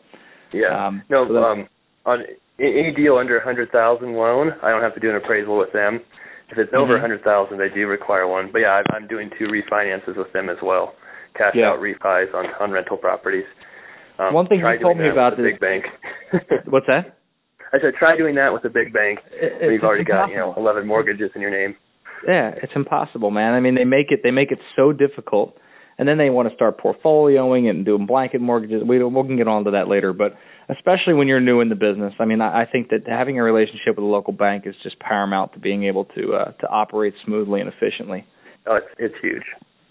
yeah. 0.52 0.86
um, 0.86 1.02
no, 1.08 1.26
so 1.28 1.36
um, 1.36 1.68
on 2.04 2.24
any 2.58 2.92
deal 2.96 3.16
under 3.18 3.38
a 3.38 3.44
hundred 3.44 3.70
thousand 3.70 4.14
loan, 4.14 4.50
I 4.62 4.70
don't 4.70 4.82
have 4.82 4.94
to 4.94 5.00
do 5.00 5.10
an 5.10 5.16
appraisal 5.16 5.56
with 5.58 5.72
them. 5.72 6.00
If 6.50 6.58
it's 6.58 6.72
over 6.74 6.94
Mhm. 6.94 6.98
a 6.98 7.00
hundred 7.00 7.22
thousand, 7.22 7.58
they 7.58 7.68
do 7.68 7.86
require 7.86 8.26
one. 8.26 8.50
But 8.52 8.60
yeah, 8.60 8.80
I'm, 8.82 8.84
I'm 9.02 9.06
doing 9.08 9.30
two 9.38 9.46
refinances 9.46 10.16
with 10.16 10.32
them 10.32 10.48
as 10.48 10.58
well, 10.62 10.94
cash 11.36 11.54
Yeah. 11.54 11.70
out 11.70 11.80
refis 11.80 12.34
on 12.34 12.46
on 12.60 12.70
rental 12.72 12.96
properties. 12.96 13.46
Um, 14.18 14.32
One 14.32 14.46
thing 14.48 14.60
you 14.60 14.78
told 14.80 14.96
me 14.98 15.08
about 15.08 15.36
the 15.36 15.42
this- 15.42 15.52
big 15.52 15.60
bank. 15.60 15.84
What's 16.66 16.86
that? 16.86 17.15
I 17.72 17.78
said 17.80 17.94
try 17.98 18.16
doing 18.16 18.36
that 18.36 18.52
with 18.52 18.64
a 18.64 18.70
big 18.70 18.92
bank. 18.92 19.20
When 19.60 19.72
you've 19.72 19.82
already 19.82 20.04
got 20.04 20.28
you 20.28 20.36
know 20.36 20.54
11 20.56 20.86
mortgages 20.86 21.30
in 21.34 21.40
your 21.40 21.50
name. 21.50 21.76
Yeah, 22.26 22.52
it's 22.62 22.72
impossible, 22.74 23.30
man. 23.30 23.54
I 23.54 23.60
mean, 23.60 23.74
they 23.74 23.84
make 23.84 24.10
it 24.10 24.20
they 24.22 24.30
make 24.30 24.50
it 24.50 24.58
so 24.74 24.92
difficult, 24.92 25.56
and 25.98 26.08
then 26.08 26.18
they 26.18 26.30
want 26.30 26.48
to 26.48 26.54
start 26.54 26.78
portfolioing 26.78 27.68
and 27.68 27.84
doing 27.84 28.06
blanket 28.06 28.40
mortgages. 28.40 28.82
We 28.86 29.02
we 29.02 29.26
can 29.26 29.36
get 29.36 29.48
on 29.48 29.64
to 29.64 29.72
that 29.72 29.88
later, 29.88 30.12
but 30.12 30.34
especially 30.68 31.14
when 31.14 31.28
you're 31.28 31.40
new 31.40 31.60
in 31.60 31.68
the 31.68 31.74
business, 31.74 32.14
I 32.18 32.24
mean, 32.24 32.40
I, 32.40 32.62
I 32.62 32.66
think 32.70 32.88
that 32.90 33.06
having 33.06 33.38
a 33.38 33.42
relationship 33.42 33.96
with 33.96 34.04
a 34.04 34.06
local 34.06 34.32
bank 34.32 34.64
is 34.66 34.74
just 34.82 34.98
paramount 34.98 35.52
to 35.52 35.58
being 35.58 35.84
able 35.84 36.04
to 36.16 36.34
uh, 36.34 36.52
to 36.52 36.68
operate 36.68 37.14
smoothly 37.24 37.60
and 37.60 37.70
efficiently. 37.72 38.26
Oh, 38.66 38.76
it's 38.76 38.86
it's 38.98 39.14
huge. 39.22 39.44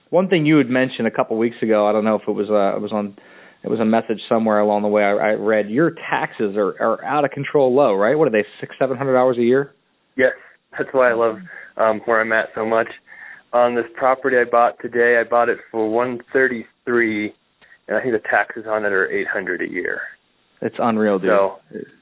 One 0.10 0.30
thing 0.30 0.46
you 0.46 0.58
had 0.58 0.70
mentioned 0.70 1.08
a 1.08 1.12
couple 1.12 1.38
weeks 1.38 1.58
ago, 1.62 1.88
I 1.88 1.92
don't 1.92 2.06
know 2.06 2.16
if 2.16 2.28
it 2.28 2.32
was 2.32 2.50
uh, 2.50 2.78
it 2.78 2.82
was 2.82 2.92
on 2.92 3.18
it 3.66 3.70
was 3.72 3.80
a 3.80 3.86
message 3.86 4.20
somewhere 4.30 4.60
along 4.60 4.84
the 4.84 4.88
way 4.88 5.02
I, 5.02 5.14
I 5.14 5.32
read 5.32 5.70
your 5.72 5.90
taxes 5.90 6.56
are 6.56 6.80
are 6.80 7.04
out 7.04 7.26
of 7.26 7.32
control 7.32 7.76
low, 7.76 7.96
right? 7.96 8.16
What 8.16 8.28
are 8.28 8.32
they 8.32 8.46
six 8.62 8.76
seven 8.78 8.96
hundred 8.96 9.14
dollars 9.14 9.38
a 9.40 9.42
year? 9.42 9.74
Yes, 10.16 10.34
that's 10.78 10.90
why 10.92 11.10
I 11.10 11.14
love 11.14 11.38
um, 11.78 12.00
where 12.06 12.22
I'm 12.22 12.32
at 12.32 12.50
so 12.54 12.64
much. 12.64 12.88
On 13.54 13.74
this 13.74 13.86
property 13.96 14.38
I 14.38 14.44
bought 14.50 14.80
today, 14.82 15.20
I 15.20 15.28
bought 15.28 15.50
it 15.50 15.58
for 15.72 15.90
133, 15.90 17.34
and 17.88 17.98
I 17.98 18.02
think 18.02 18.14
the 18.14 18.30
taxes 18.30 18.66
on 18.68 18.86
it 18.86 18.92
are 18.92 19.10
800 19.10 19.62
a 19.62 19.70
year. 19.70 20.02
It's 20.62 20.76
unreal, 20.78 21.20
dude. 21.20 21.30
So, 21.30 21.56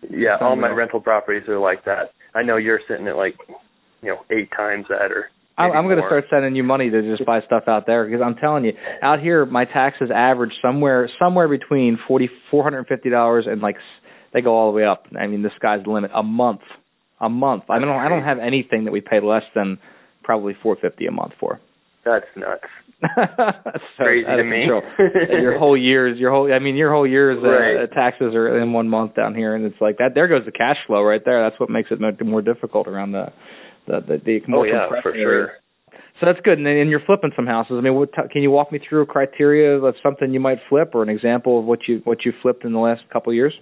yeah, 0.09 0.37
all 0.41 0.55
my 0.55 0.69
rental 0.69 0.99
properties 0.99 1.47
are 1.47 1.59
like 1.59 1.85
that. 1.85 2.11
I 2.33 2.41
know 2.43 2.57
you're 2.57 2.79
sitting 2.87 3.07
at 3.07 3.15
like, 3.15 3.35
you 4.01 4.09
know, 4.09 4.17
eight 4.31 4.49
times 4.51 4.85
that 4.89 5.11
or. 5.11 5.29
I'm, 5.57 5.85
going 5.85 5.97
to 5.97 6.03
start 6.07 6.25
sending 6.29 6.55
you 6.55 6.63
money 6.63 6.89
to 6.89 7.01
just 7.15 7.25
buy 7.25 7.41
stuff 7.45 7.63
out 7.67 7.85
there 7.85 8.05
because 8.05 8.21
I'm 8.25 8.35
telling 8.35 8.65
you, 8.65 8.73
out 9.01 9.19
here 9.19 9.45
my 9.45 9.65
taxes 9.65 10.09
average 10.13 10.51
somewhere 10.61 11.09
somewhere 11.19 11.47
between 11.47 11.99
forty 12.07 12.29
four 12.49 12.63
hundred 12.63 12.79
and 12.79 12.87
fifty 12.87 13.09
dollars 13.09 13.45
and 13.47 13.61
like 13.61 13.75
s- 13.75 14.09
they 14.33 14.41
go 14.41 14.55
all 14.55 14.71
the 14.71 14.75
way 14.75 14.85
up. 14.85 15.05
I 15.19 15.27
mean, 15.27 15.43
the 15.43 15.51
sky's 15.55 15.83
the 15.83 15.91
limit. 15.91 16.11
A 16.15 16.23
month, 16.23 16.61
a 17.21 17.29
month. 17.29 17.63
I 17.69 17.79
don't 17.79 17.89
I 17.89 18.09
don't 18.09 18.23
have 18.23 18.39
anything 18.39 18.85
that 18.85 18.91
we 18.91 19.01
pay 19.01 19.19
less 19.21 19.43
than 19.53 19.77
probably 20.23 20.55
four 20.63 20.75
fifty 20.81 21.05
a 21.05 21.11
month 21.11 21.33
for. 21.39 21.59
That's 22.05 22.25
nuts. 22.35 22.63
That's 23.15 23.83
so 23.97 24.03
Crazy 24.03 24.25
to 24.25 24.43
me. 24.43 24.65
your 25.41 25.57
whole 25.59 25.77
year's 25.77 26.17
your 26.17 26.31
whole 26.31 26.51
I 26.51 26.59
mean 26.59 26.75
your 26.75 26.91
whole 26.91 27.07
year's 27.07 27.37
uh, 27.43 27.93
taxes 27.93 28.33
are 28.33 28.59
in 28.61 28.73
one 28.73 28.89
month 28.89 29.15
down 29.15 29.35
here 29.35 29.55
and 29.55 29.65
it's 29.65 29.79
like 29.79 29.97
that 29.97 30.11
there 30.15 30.27
goes 30.27 30.41
the 30.45 30.51
cash 30.51 30.77
flow 30.87 31.01
right 31.03 31.21
there. 31.23 31.47
That's 31.47 31.59
what 31.59 31.69
makes 31.69 31.89
it 31.91 31.99
more 32.25 32.41
difficult 32.41 32.87
around 32.87 33.11
the 33.11 33.27
the 33.87 33.99
the, 34.07 34.17
the 34.23 34.39
Oh 34.53 34.63
yeah, 34.63 34.83
compressed 34.87 35.03
for 35.03 35.11
area. 35.13 35.47
sure. 35.47 35.51
So 36.19 36.27
that's 36.27 36.39
good. 36.43 36.57
And, 36.59 36.65
then- 36.67 36.77
and 36.77 36.89
you're 36.89 37.01
flipping 37.05 37.31
some 37.35 37.47
houses. 37.47 37.73
I 37.77 37.81
mean, 37.81 37.95
what 37.95 38.13
t- 38.13 38.21
can 38.31 38.41
you 38.43 38.51
walk 38.51 38.71
me 38.71 38.79
through 38.87 39.01
a 39.01 39.05
criteria 39.05 39.75
of 39.77 39.95
something 40.03 40.31
you 40.31 40.39
might 40.39 40.59
flip, 40.69 40.91
or 40.93 41.03
an 41.03 41.09
example 41.09 41.59
of 41.59 41.65
what 41.65 41.79
you 41.87 42.01
what 42.03 42.19
you 42.25 42.31
flipped 42.41 42.63
in 42.65 42.71
the 42.71 42.79
last 42.79 43.01
couple 43.11 43.31
of 43.31 43.35
years? 43.35 43.53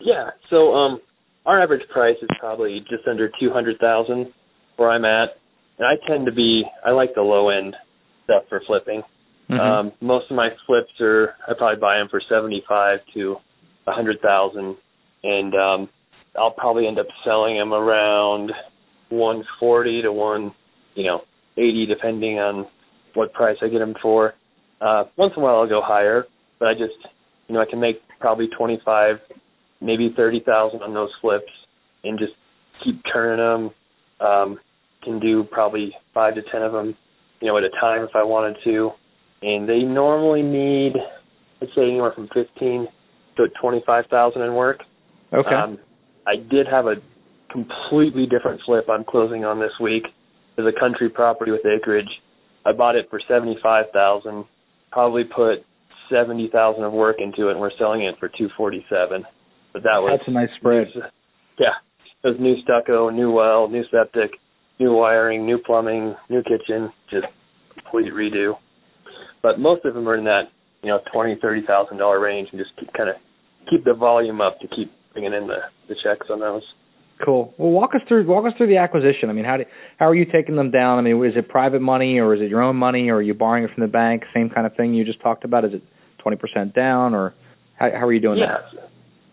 Yeah. 0.00 0.30
So 0.50 0.72
um 0.74 1.00
our 1.44 1.62
average 1.62 1.86
price 1.92 2.16
is 2.22 2.28
probably 2.40 2.80
just 2.88 3.06
under 3.08 3.28
two 3.40 3.50
hundred 3.52 3.78
thousand 3.78 4.32
where 4.76 4.90
I'm 4.90 5.04
at. 5.04 5.30
And 5.78 5.86
I 5.86 5.94
tend 6.08 6.26
to 6.26 6.32
be 6.32 6.64
I 6.84 6.90
like 6.92 7.14
the 7.14 7.22
low 7.22 7.48
end 7.50 7.74
stuff 8.24 8.44
for 8.48 8.60
flipping. 8.66 9.02
Mhm. 9.50 9.60
Um 9.60 9.92
most 10.00 10.30
of 10.30 10.36
my 10.36 10.48
flips 10.66 10.92
are 11.00 11.34
I 11.48 11.52
probably 11.56 11.80
buy 11.80 11.98
them 11.98 12.08
for 12.10 12.20
seventy 12.28 12.62
five 12.68 13.00
to 13.14 13.36
a 13.86 13.92
hundred 13.92 14.20
thousand 14.20 14.76
and 15.22 15.54
um 15.54 15.88
I'll 16.38 16.50
probably 16.50 16.86
end 16.86 16.98
up 16.98 17.06
selling 17.24 17.56
them 17.56 17.72
around 17.72 18.52
one 19.08 19.44
forty 19.60 20.02
to 20.02 20.12
one 20.12 20.52
you 20.94 21.04
know, 21.04 21.20
eighty 21.56 21.86
depending 21.86 22.38
on 22.38 22.66
what 23.14 23.32
price 23.32 23.56
I 23.62 23.68
get 23.68 23.78
them 23.78 23.94
for. 24.02 24.34
Uh 24.80 25.04
once 25.16 25.32
in 25.36 25.42
a 25.42 25.44
while 25.44 25.56
I'll 25.56 25.68
go 25.68 25.82
higher, 25.84 26.24
but 26.58 26.68
I 26.68 26.72
just 26.74 26.94
you 27.48 27.54
know, 27.54 27.60
I 27.60 27.66
can 27.68 27.80
make 27.80 27.96
probably 28.20 28.48
twenty 28.56 28.80
five 28.84 29.16
maybe 29.80 30.12
thirty 30.16 30.42
thousand 30.44 30.82
on 30.82 30.94
those 30.94 31.10
flips 31.20 31.44
and 32.04 32.18
just 32.18 32.32
keep 32.84 33.00
turning 33.12 33.38
them. 33.38 33.70
Um, 34.26 34.58
can 35.02 35.20
do 35.20 35.44
probably 35.44 35.92
five 36.14 36.34
to 36.34 36.42
ten 36.50 36.62
of 36.62 36.72
them, 36.72 36.96
you 37.40 37.48
know, 37.48 37.56
at 37.56 37.64
a 37.64 37.70
time 37.80 38.02
if 38.02 38.10
I 38.14 38.22
wanted 38.22 38.56
to. 38.64 38.90
And 39.42 39.68
they 39.68 39.80
normally 39.80 40.42
need, 40.42 40.94
I'd 41.60 41.68
say 41.76 41.82
anywhere 41.82 42.12
from 42.14 42.28
fifteen 42.34 42.88
to 43.36 43.46
twenty-five 43.60 44.06
thousand 44.10 44.42
in 44.42 44.54
work. 44.54 44.80
okay. 45.32 45.54
Um, 45.54 45.78
I 46.26 46.36
did 46.36 46.66
have 46.66 46.86
a 46.86 46.94
completely 47.56 48.26
different 48.26 48.60
flip 48.66 48.84
I'm 48.90 49.04
closing 49.04 49.44
on 49.44 49.58
this 49.58 49.72
week. 49.80 50.04
It's 50.58 50.66
a 50.66 50.78
country 50.78 51.08
property 51.08 51.52
with 51.52 51.64
acreage. 51.64 52.08
I 52.64 52.72
bought 52.72 52.96
it 52.96 53.06
for 53.10 53.20
seventy-five 53.28 53.86
thousand. 53.92 54.44
Probably 54.90 55.24
put 55.24 55.64
seventy 56.10 56.50
thousand 56.52 56.84
of 56.84 56.92
work 56.92 57.16
into 57.18 57.48
it, 57.48 57.52
and 57.52 57.60
we're 57.60 57.76
selling 57.78 58.02
it 58.02 58.16
for 58.18 58.28
two 58.28 58.48
forty-seven. 58.56 59.24
But 59.72 59.82
that 59.82 60.00
was 60.00 60.18
that's 60.18 60.28
a 60.28 60.32
nice 60.32 60.48
spread. 60.58 60.88
yeah, 61.58 61.76
it 62.24 62.28
was 62.28 62.36
new 62.40 62.56
stucco, 62.62 63.10
new 63.10 63.30
well, 63.30 63.68
new 63.68 63.84
septic, 63.90 64.32
new 64.80 64.92
wiring, 64.92 65.46
new 65.46 65.58
plumbing, 65.58 66.14
new 66.28 66.42
kitchen, 66.42 66.90
just 67.10 67.26
complete 67.74 68.12
redo. 68.12 68.54
But 69.42 69.60
most 69.60 69.84
of 69.84 69.94
them 69.94 70.08
are 70.08 70.16
in 70.16 70.24
that 70.24 70.48
you 70.82 70.88
know 70.88 71.00
twenty, 71.12 71.38
thirty 71.40 71.62
thousand 71.66 71.98
dollar 71.98 72.20
range, 72.20 72.48
and 72.52 72.60
just 72.60 72.72
keep, 72.78 72.92
kind 72.94 73.10
of 73.10 73.16
keep 73.70 73.84
the 73.84 73.94
volume 73.94 74.40
up 74.40 74.58
to 74.60 74.68
keep 74.68 74.90
bringing 75.12 75.34
in 75.34 75.46
the 75.46 75.60
the 75.88 75.94
checks 76.02 76.26
on 76.30 76.40
those. 76.40 76.62
Cool. 77.24 77.54
Well, 77.56 77.70
walk 77.70 77.94
us 77.94 78.02
through 78.08 78.26
walk 78.26 78.44
us 78.46 78.52
through 78.58 78.66
the 78.66 78.76
acquisition. 78.76 79.30
I 79.30 79.32
mean, 79.32 79.46
how 79.46 79.56
do 79.56 79.64
how 79.98 80.08
are 80.08 80.14
you 80.14 80.26
taking 80.26 80.56
them 80.56 80.70
down? 80.70 80.98
I 80.98 81.02
mean, 81.02 81.24
is 81.24 81.32
it 81.36 81.48
private 81.48 81.80
money 81.80 82.18
or 82.18 82.34
is 82.34 82.42
it 82.42 82.50
your 82.50 82.62
own 82.62 82.76
money 82.76 83.08
or 83.08 83.16
are 83.16 83.22
you 83.22 83.32
borrowing 83.32 83.64
it 83.64 83.70
from 83.74 83.82
the 83.82 83.90
bank? 83.90 84.24
Same 84.34 84.50
kind 84.50 84.66
of 84.66 84.76
thing 84.76 84.92
you 84.92 85.04
just 85.04 85.20
talked 85.22 85.44
about. 85.44 85.64
Is 85.64 85.72
it 85.74 85.82
twenty 86.18 86.36
percent 86.36 86.74
down 86.74 87.14
or 87.14 87.34
how 87.78 87.90
how 87.90 88.06
are 88.06 88.12
you 88.12 88.20
doing 88.20 88.38
yeah. 88.38 88.58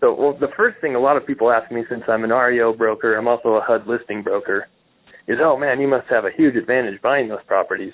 So, 0.03 0.13
well, 0.13 0.37
the 0.37 0.49
first 0.57 0.81
thing 0.81 0.95
a 0.95 0.99
lot 0.99 1.15
of 1.15 1.25
people 1.25 1.49
ask 1.49 1.71
me, 1.71 1.85
since 1.89 2.03
I'm 2.09 2.25
an 2.25 2.29
REO 2.29 2.73
broker, 2.73 3.15
I'm 3.15 3.25
also 3.25 3.53
a 3.53 3.61
HUD 3.61 3.87
listing 3.87 4.21
broker, 4.21 4.67
is, 5.29 5.37
oh 5.41 5.57
man, 5.57 5.79
you 5.79 5.87
must 5.87 6.07
have 6.09 6.25
a 6.25 6.29
huge 6.35 6.57
advantage 6.57 7.01
buying 7.01 7.29
those 7.29 7.43
properties. 7.47 7.93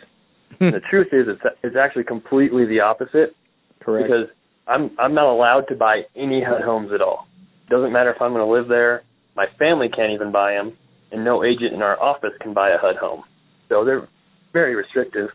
Hmm. 0.57 0.71
the 0.71 0.81
truth 0.89 1.09
is, 1.11 1.27
it's 1.27 1.55
it's 1.63 1.75
actually 1.75 2.05
completely 2.05 2.65
the 2.65 2.79
opposite. 2.79 3.35
Correct. 3.79 4.07
because 4.07 4.25
I'm 4.67 4.89
I'm 4.97 5.13
not 5.13 5.31
allowed 5.31 5.65
to 5.69 5.75
buy 5.75 6.01
any 6.15 6.43
HUD 6.43 6.63
homes 6.63 6.91
at 6.93 7.01
all. 7.01 7.27
Doesn't 7.69 7.91
matter 7.91 8.11
if 8.11 8.19
I'm 8.19 8.33
going 8.33 8.45
to 8.45 8.51
live 8.51 8.67
there. 8.67 9.03
My 9.39 9.45
family 9.57 9.87
can't 9.87 10.11
even 10.11 10.33
buy 10.33 10.51
them, 10.51 10.75
and 11.13 11.23
no 11.23 11.45
agent 11.45 11.73
in 11.73 11.81
our 11.81 11.97
office 12.03 12.33
can 12.41 12.53
buy 12.53 12.71
a 12.71 12.77
HUD 12.77 12.97
home. 12.97 13.23
So 13.69 13.85
they're 13.85 14.05
very 14.51 14.75
restrictive. 14.75 15.29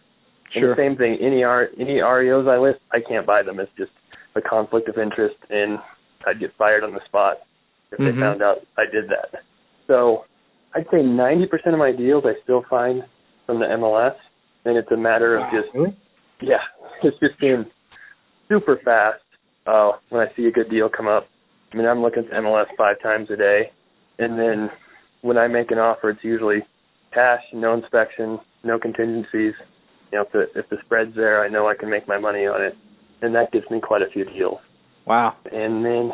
And 0.55 0.63
the 0.63 0.75
same 0.77 0.95
thing, 0.95 1.17
any 1.23 1.43
R 1.43 1.69
any 1.81 1.95
REOs 2.05 2.47
I 2.47 2.59
list, 2.59 2.81
I 2.93 2.99
can't 3.01 3.27
buy 3.27 3.43
them. 3.43 3.59
It's 3.61 3.73
just 3.79 3.93
a 4.37 4.43
conflict 4.43 4.91
of 4.91 4.99
interest, 4.99 5.37
and 5.49 5.79
I'd 6.27 6.39
get 6.39 6.51
fired 6.59 6.85
on 6.85 6.93
the 6.93 7.01
spot 7.07 7.39
if 7.93 7.99
Mhm. 7.99 8.05
they 8.05 8.21
found 8.21 8.43
out 8.43 8.59
I 8.77 8.85
did 8.85 9.09
that. 9.09 9.43
So 9.87 10.27
I'd 10.75 10.87
say 10.91 11.03
90% 11.03 11.73
of 11.73 11.79
my 11.79 11.91
deals 11.91 12.27
I 12.27 12.35
still 12.43 12.61
find 12.69 13.05
from 13.47 13.59
the 13.59 13.67
MLS, 13.67 14.17
and 14.67 14.77
it's 14.77 14.91
a 14.91 14.99
matter 14.99 15.37
of 15.37 15.51
just 15.51 15.73
Really? 15.73 15.97
yeah, 16.43 16.61
it's 17.03 17.19
just 17.21 17.39
being 17.39 17.65
super 18.49 18.77
fast 18.85 19.23
uh, 19.67 19.93
when 20.11 20.21
I 20.29 20.31
see 20.35 20.47
a 20.47 20.51
good 20.53 20.69
deal 20.69 20.91
come 20.91 21.09
up. 21.09 21.27
I 21.73 21.77
mean, 21.79 21.87
I'm 21.87 22.03
looking 22.03 22.27
at 22.27 22.33
MLS 22.35 22.69
five 22.77 23.01
times 23.01 23.31
a 23.31 23.37
day, 23.37 23.73
and 24.19 24.39
then 24.39 24.71
when 25.23 25.39
I 25.39 25.49
make 25.49 25.71
an 25.71 25.79
offer, 25.79 26.11
it's 26.11 26.23
usually 26.23 26.61
cash, 27.13 27.41
no 27.53 27.75
inspection, 27.75 28.39
no 28.63 28.79
contingencies. 28.79 29.55
You 30.13 30.19
know, 30.19 30.23
if 30.23 30.33
the 30.33 30.61
if 30.61 30.69
the 30.71 30.77
spread's 30.85 31.15
there, 31.17 31.43
I 31.45 31.49
know 31.49 31.69
I 31.69 31.75
can 31.75 31.91
make 31.91 32.07
my 32.07 32.19
money 32.19 32.47
on 32.47 32.63
it, 32.63 32.75
and 33.23 33.35
that 33.35 33.53
gives 33.53 33.65
me 33.71 33.81
quite 33.81 34.03
a 34.03 34.11
few 34.13 34.25
deals. 34.25 34.59
Wow. 35.07 35.35
And 35.51 35.85
then, 35.85 36.11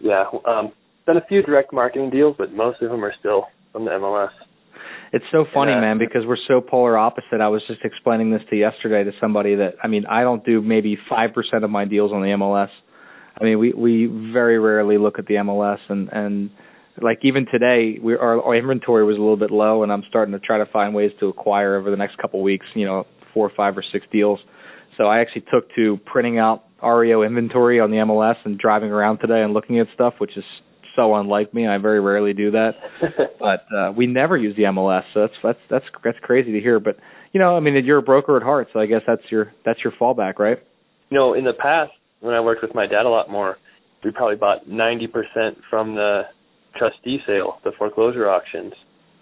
yeah, 0.00 0.24
um, 0.46 0.72
done 1.06 1.16
a 1.16 1.26
few 1.28 1.42
direct 1.42 1.72
marketing 1.72 2.10
deals, 2.10 2.34
but 2.38 2.52
most 2.52 2.82
of 2.82 2.90
them 2.90 3.04
are 3.04 3.14
still 3.18 3.44
from 3.72 3.84
the 3.84 3.90
MLS. 3.92 4.30
It's 5.12 5.24
so 5.30 5.44
funny, 5.52 5.72
Yeah. 5.72 5.80
man, 5.80 5.98
because 5.98 6.24
we're 6.26 6.40
so 6.48 6.60
polar 6.60 6.96
opposite. 6.96 7.40
I 7.40 7.48
was 7.48 7.62
just 7.66 7.84
explaining 7.84 8.30
this 8.30 8.42
to 8.48 8.56
yesterday 8.56 9.04
to 9.04 9.12
somebody 9.20 9.56
that 9.56 9.74
I 9.82 9.88
mean, 9.88 10.06
I 10.06 10.22
don't 10.22 10.44
do 10.44 10.62
maybe 10.62 10.96
five 11.08 11.34
percent 11.34 11.64
of 11.64 11.70
my 11.70 11.84
deals 11.84 12.12
on 12.12 12.22
the 12.22 12.28
MLS. 12.28 12.70
I 13.38 13.44
mean, 13.44 13.58
we 13.58 13.72
we 13.72 14.06
very 14.32 14.58
rarely 14.58 14.98
look 14.98 15.18
at 15.18 15.26
the 15.26 15.34
MLS, 15.34 15.78
and 15.88 16.08
and 16.12 16.50
like 17.00 17.20
even 17.22 17.46
today, 17.50 17.98
we 18.02 18.14
our, 18.14 18.42
our 18.42 18.54
inventory 18.54 19.04
was 19.04 19.16
a 19.16 19.20
little 19.20 19.36
bit 19.36 19.50
low, 19.50 19.82
and 19.82 19.92
I'm 19.92 20.02
starting 20.08 20.32
to 20.32 20.40
try 20.40 20.58
to 20.58 20.66
find 20.66 20.94
ways 20.94 21.10
to 21.20 21.28
acquire 21.28 21.76
over 21.76 21.90
the 21.90 21.96
next 21.96 22.18
couple 22.18 22.40
of 22.40 22.44
weeks. 22.44 22.66
You 22.74 22.86
know, 22.86 23.06
four 23.32 23.46
or 23.46 23.52
five 23.56 23.76
or 23.76 23.84
six 23.92 24.06
deals. 24.12 24.38
So 24.98 25.04
I 25.04 25.20
actually 25.20 25.44
took 25.52 25.74
to 25.76 25.98
printing 26.04 26.38
out 26.38 26.64
REO 26.82 27.22
inventory 27.22 27.80
on 27.80 27.90
the 27.90 27.98
MLS 27.98 28.36
and 28.44 28.58
driving 28.58 28.90
around 28.90 29.18
today 29.18 29.42
and 29.42 29.54
looking 29.54 29.80
at 29.80 29.86
stuff, 29.94 30.14
which 30.18 30.36
is 30.36 30.44
so 30.94 31.14
unlike 31.14 31.54
me. 31.54 31.66
I 31.66 31.78
very 31.78 32.00
rarely 32.00 32.34
do 32.34 32.50
that 32.50 32.72
but 33.40 33.64
uh, 33.74 33.92
we 33.96 34.06
never 34.06 34.36
use 34.36 34.54
the 34.56 34.64
MLS. 34.64 35.04
So 35.14 35.20
that's 35.20 35.32
that's 35.42 35.58
that's 35.70 35.84
that's 36.04 36.18
crazy 36.20 36.52
to 36.52 36.60
hear. 36.60 36.78
But 36.80 36.96
you 37.32 37.40
know, 37.40 37.56
I 37.56 37.60
mean, 37.60 37.82
you're 37.84 37.98
a 37.98 38.02
broker 38.02 38.36
at 38.36 38.42
heart, 38.42 38.68
so 38.72 38.80
I 38.80 38.86
guess 38.86 39.00
that's 39.06 39.22
your 39.30 39.52
that's 39.64 39.80
your 39.82 39.94
fallback, 39.98 40.38
right? 40.38 40.58
you 41.12 41.18
know, 41.18 41.34
in 41.34 41.44
the 41.44 41.52
past 41.52 41.92
when 42.20 42.34
I 42.34 42.40
worked 42.40 42.62
with 42.62 42.74
my 42.74 42.86
dad 42.86 43.04
a 43.04 43.10
lot 43.10 43.30
more, 43.30 43.58
we 44.02 44.10
probably 44.12 44.36
bought 44.36 44.66
ninety 44.66 45.06
percent 45.06 45.58
from 45.68 45.94
the 45.94 46.22
trustee 46.76 47.18
sale, 47.26 47.58
the 47.64 47.72
foreclosure 47.78 48.28
auctions. 48.28 48.72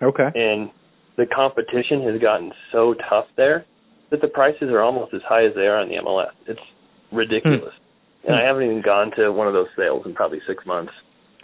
Okay. 0.03 0.29
And 0.35 0.71
the 1.17 1.27
competition 1.27 2.03
has 2.11 2.21
gotten 2.21 2.53
so 2.73 2.95
tough 3.09 3.27
there 3.37 3.67
that 4.11 4.21
the 4.21 4.29
prices 4.29 4.71
are 4.71 4.81
almost 4.81 5.15
as 5.15 5.21
high 5.29 5.45
as 5.45 5.55
they 5.55 5.67
are 5.67 5.79
on 5.79 5.89
the 5.89 5.97
MLS. 5.97 6.33
It's 6.47 6.61
ridiculous. 7.13 7.75
Hmm. 8.25 8.33
And 8.33 8.37
I 8.37 8.47
haven't 8.47 8.65
even 8.65 8.83
gone 8.83 9.11
to 9.17 9.33
one 9.33 9.47
of 9.47 9.55
those 9.55 9.69
sales 9.77 10.03
in 10.07 10.15
probably 10.15 10.41
six 10.47 10.65
months. 10.67 10.93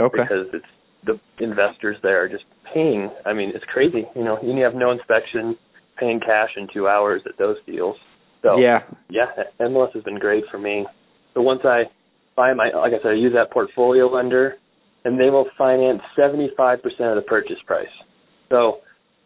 Okay. 0.01 0.23
Because 0.23 0.47
it's 0.53 0.67
the 1.05 1.19
investors 1.43 1.97
there 2.03 2.23
are 2.23 2.29
just 2.29 2.45
paying. 2.75 3.11
I 3.25 3.33
mean, 3.33 3.53
it's 3.55 3.65
crazy. 3.73 4.05
You 4.15 4.25
know, 4.25 4.39
you 4.43 4.63
have 4.63 4.75
no 4.75 4.91
inspection, 4.91 5.57
paying 5.99 6.21
cash 6.21 6.51
in 6.57 6.69
two 6.73 6.89
hours 6.89 7.23
at 7.27 7.39
those 7.39 7.57
deals. 7.67 7.97
So 8.43 8.59
yeah, 8.59 8.81
yeah, 9.09 9.27
MLS 9.61 9.93
has 9.95 10.05
been 10.05 10.19
great 10.19 10.45
for 10.51 10.59
me. 10.59 10.87
So 11.35 11.41
once 11.41 11.61
I 11.65 11.85
buy 12.37 12.53
my, 12.55 12.71
like 12.75 12.93
I 12.93 13.03
said, 13.03 13.13
I 13.13 13.15
use 13.15 13.33
that 13.35 13.51
portfolio 13.51 14.07
lender, 14.07 14.57
and 15.07 15.21
they 15.21 15.31
will 15.31 15.47
finance 15.57 16.03
75% 16.19 16.83
of 16.83 17.15
the 17.15 17.23
purchase 17.29 17.59
price. 17.65 17.87
So 18.51 18.79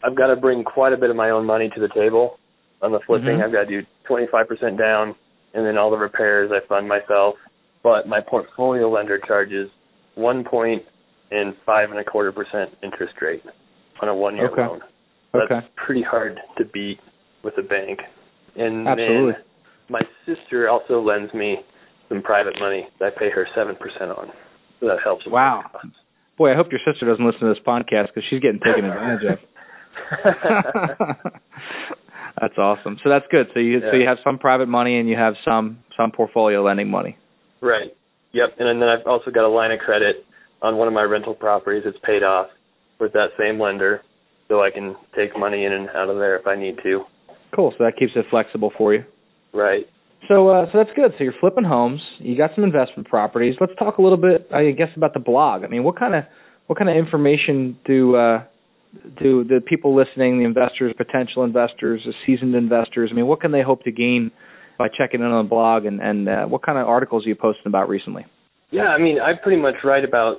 I've 0.05 0.15
got 0.15 0.27
to 0.27 0.37
bring 0.37 0.63
quite 0.63 0.93
a 0.93 0.97
bit 0.99 1.09
of 1.09 1.17
my 1.17 1.31
own 1.31 1.47
money 1.47 1.71
to 1.75 1.81
the 1.81 1.89
table 1.95 2.37
on 2.83 2.93
the 2.93 3.01
flipping. 3.07 3.29
Mm-hmm. 3.29 3.45
I've 3.45 3.53
got 3.53 3.65
to 3.65 3.81
do 3.81 3.87
25% 4.09 4.79
down, 4.79 5.15
and 5.55 5.65
then 5.65 5.79
all 5.79 5.91
the 5.91 5.97
repairs 5.97 6.51
I 6.53 6.67
fund 6.69 6.87
myself. 6.87 7.37
But 7.83 8.07
my 8.07 8.21
portfolio 8.21 8.91
lender 8.91 9.19
charges 9.27 9.71
one 10.17 10.45
point 10.45 10.83
and 11.31 11.55
five 11.65 11.89
and 11.91 11.99
a 11.99 12.05
quarter 12.05 12.31
percent 12.31 12.77
interest 12.83 13.15
rate 13.23 13.43
on 14.03 14.11
a 14.11 14.15
one 14.15 14.37
year 14.37 14.51
okay. 14.51 14.61
loan. 14.61 14.81
That's 15.33 15.51
okay. 15.51 15.67
pretty 15.77 16.03
hard 16.03 16.39
to 16.59 16.65
beat 16.67 16.99
with 17.43 17.55
a 17.57 17.63
bank. 17.63 18.01
And 18.55 18.87
Absolutely. 18.87 19.33
then 19.33 19.43
my 19.89 20.01
sister 20.27 20.69
also 20.69 21.01
lends 21.01 21.33
me 21.33 21.57
some 22.11 22.21
private 22.21 22.57
money 22.61 22.87
that 22.99 23.13
I 23.17 23.19
pay 23.19 23.31
her 23.31 23.47
seven 23.55 23.77
percent 23.77 24.11
on. 24.11 24.29
So 24.81 24.87
that 24.87 24.99
helps. 25.05 25.25
Wow. 25.27 25.71
Boy, 26.37 26.53
I 26.53 26.57
hope 26.57 26.69
your 26.71 26.81
sister 26.85 27.07
doesn't 27.07 27.25
listen 27.25 27.41
to 27.41 27.55
this 27.55 27.63
podcast 27.67 28.09
because 28.15 28.25
she's 28.31 28.41
getting 28.41 28.61
taken 28.61 28.87
advantage 28.87 29.29
of. 29.29 29.39
that's 32.41 32.57
awesome. 32.57 32.99
So 33.05 33.11
that's 33.11 33.27
good. 33.31 33.49
So 33.53 33.61
you 33.61 33.81
yeah. 33.81 33.91
so 33.93 33.97
you 33.97 34.09
have 34.09 34.19
some 34.25 34.39
private 34.39 34.67
money 34.67 34.99
and 34.99 35.09
you 35.09 35.17
have 35.17 35.35
some 35.45 35.79
some 35.97 36.11
portfolio 36.13 36.63
lending 36.65 36.91
money. 36.91 37.19
Right. 37.61 37.95
Yep. 38.33 38.57
And 38.59 38.81
then 38.81 38.89
I've 38.89 39.07
also 39.07 39.31
got 39.31 39.45
a 39.45 39.53
line 39.53 39.71
of 39.73 39.81
credit 39.81 40.25
on 40.63 40.77
one 40.77 40.89
of 40.89 40.95
my 40.95 41.03
rental 41.03 41.35
properties. 41.35 41.83
It's 41.85 41.99
paid 42.05 42.23
off 42.23 42.49
with 42.99 43.13
that 43.13 43.29
same 43.39 43.61
lender, 43.61 44.03
so 44.49 44.63
I 44.63 44.71
can 44.71 44.97
take 45.17 45.39
money 45.39 45.65
in 45.65 45.73
and 45.73 45.89
out 45.91 46.09
of 46.09 46.17
there 46.17 46.37
if 46.37 46.47
I 46.47 46.57
need 46.57 46.77
to. 46.83 47.05
Cool. 47.55 47.75
So 47.77 47.85
that 47.85 47.97
keeps 47.99 48.13
it 48.15 48.27
flexible 48.31 48.73
for 48.79 48.95
you. 48.95 49.05
Right. 49.53 49.87
So 50.29 50.49
uh, 50.49 50.67
so 50.73 50.79
that's 50.79 50.91
good. 50.95 51.13
So 51.19 51.25
you're 51.25 51.35
flipping 51.41 51.65
homes. 51.65 52.01
You 52.19 52.37
got 52.37 52.51
some 52.55 52.65
investment 52.65 53.09
properties. 53.09 53.55
Let's 53.61 53.73
talk 53.79 53.99
a 53.99 54.03
little 54.03 54.19
bit, 54.19 54.49
I 54.55 54.71
guess, 54.71 54.89
about 54.97 55.15
the 55.15 55.21
blog. 55.21 55.65
I 55.65 55.69
mean, 55.69 55.83
what 55.83 55.99
kind 55.99 56.15
of 56.15 56.25
what 56.67 56.79
kind 56.79 56.91
of 56.91 56.97
information 56.97 57.79
do 57.87 58.17
uh, 58.17 58.45
do 59.19 59.45
the 59.45 59.61
people 59.67 59.97
listening, 59.97 60.39
the 60.39 60.45
investors, 60.45 60.95
potential 60.97 61.45
investors, 61.45 62.03
the 62.05 62.13
seasoned 62.27 62.55
investors? 62.55 63.11
I 63.13 63.17
mean, 63.17 63.27
what 63.27 63.41
can 63.41 63.53
they 63.53 63.63
hope 63.63 63.83
to 63.85 63.93
gain 63.93 64.31
by 64.79 64.89
checking 64.89 65.21
in 65.21 65.27
on 65.27 65.45
the 65.45 65.49
blog? 65.49 65.85
And 65.85 66.01
and 66.01 66.29
uh, 66.29 66.45
what 66.47 66.63
kind 66.63 66.79
of 66.79 66.87
articles 66.87 67.27
are 67.27 67.29
you 67.29 67.35
posting 67.35 67.67
about 67.67 67.89
recently? 67.89 68.27
Yeah, 68.71 68.89
I 68.89 68.99
mean, 68.99 69.19
I 69.21 69.33
pretty 69.43 69.61
much 69.61 69.75
write 69.83 70.05
about 70.05 70.37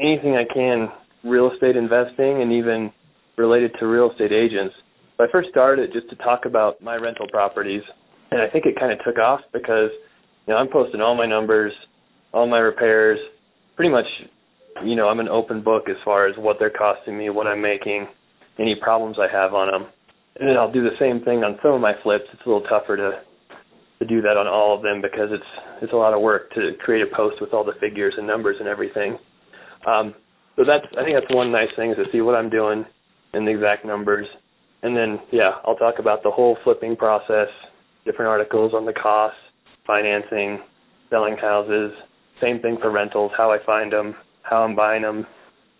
anything 0.00 0.34
I 0.34 0.52
can 0.52 0.88
real 1.24 1.50
estate 1.52 1.76
investing 1.76 2.42
and 2.42 2.52
even 2.52 2.92
related 3.36 3.72
to 3.78 3.86
real 3.86 4.10
estate 4.10 4.32
agents. 4.32 4.74
So 5.16 5.24
I 5.24 5.26
first 5.30 5.48
started 5.50 5.92
just 5.92 6.08
to 6.10 6.16
talk 6.16 6.44
about 6.44 6.82
my 6.82 6.96
rental 6.96 7.26
properties, 7.30 7.82
and 8.30 8.40
I 8.42 8.48
think 8.48 8.66
it 8.66 8.78
kind 8.78 8.92
of 8.92 8.98
took 9.04 9.18
off 9.18 9.40
because 9.52 9.90
you 10.46 10.54
know 10.54 10.56
I'm 10.56 10.68
posting 10.68 11.00
all 11.00 11.16
my 11.16 11.26
numbers, 11.26 11.72
all 12.32 12.46
my 12.46 12.58
repairs, 12.58 13.18
pretty 13.76 13.90
much. 13.90 14.06
You 14.84 14.94
know, 14.94 15.08
I'm 15.08 15.18
an 15.18 15.28
open 15.28 15.64
book 15.64 15.84
as 15.88 15.96
far 16.04 16.28
as 16.28 16.36
what 16.38 16.56
they're 16.60 16.70
costing 16.70 17.18
me, 17.18 17.30
what 17.30 17.48
I'm 17.48 17.60
making, 17.60 18.06
any 18.60 18.76
problems 18.80 19.16
I 19.18 19.26
have 19.26 19.52
on 19.52 19.66
them, 19.72 19.90
and 20.38 20.48
then 20.48 20.56
I'll 20.56 20.70
do 20.70 20.84
the 20.84 20.94
same 21.00 21.24
thing 21.24 21.42
on 21.42 21.58
some 21.62 21.72
of 21.72 21.80
my 21.80 21.94
flips. 22.02 22.24
It's 22.32 22.42
a 22.46 22.48
little 22.48 22.68
tougher 22.68 22.96
to 22.96 23.10
to 23.98 24.06
do 24.06 24.22
that 24.22 24.36
on 24.36 24.46
all 24.46 24.76
of 24.76 24.82
them 24.82 25.02
because 25.02 25.30
it's 25.30 25.50
it's 25.82 25.92
a 25.92 25.96
lot 25.96 26.14
of 26.14 26.22
work 26.22 26.50
to 26.54 26.72
create 26.80 27.02
a 27.02 27.16
post 27.16 27.36
with 27.40 27.52
all 27.52 27.64
the 27.64 27.74
figures 27.80 28.14
and 28.16 28.26
numbers 28.26 28.56
and 28.60 28.68
everything. 28.68 29.18
Um, 29.86 30.14
so 30.56 30.62
that's 30.66 30.86
I 30.98 31.02
think 31.04 31.16
that's 31.18 31.34
one 31.34 31.50
nice 31.50 31.70
thing 31.76 31.90
is 31.90 31.96
to 31.96 32.04
see 32.12 32.20
what 32.20 32.34
I'm 32.34 32.50
doing 32.50 32.84
and 33.32 33.46
the 33.46 33.52
exact 33.52 33.84
numbers. 33.84 34.26
And 34.82 34.96
then 34.96 35.18
yeah, 35.32 35.58
I'll 35.66 35.76
talk 35.76 35.98
about 35.98 36.22
the 36.22 36.30
whole 36.30 36.56
flipping 36.62 36.96
process, 36.96 37.50
different 38.04 38.28
articles 38.28 38.72
on 38.74 38.86
the 38.86 38.92
costs, 38.92 39.38
financing, 39.86 40.58
selling 41.10 41.36
houses, 41.36 41.92
same 42.40 42.60
thing 42.60 42.76
for 42.80 42.90
rentals, 42.90 43.32
how 43.36 43.50
I 43.50 43.58
find 43.64 43.92
them, 43.92 44.14
how 44.42 44.62
I'm 44.62 44.76
buying 44.76 45.02
them. 45.02 45.26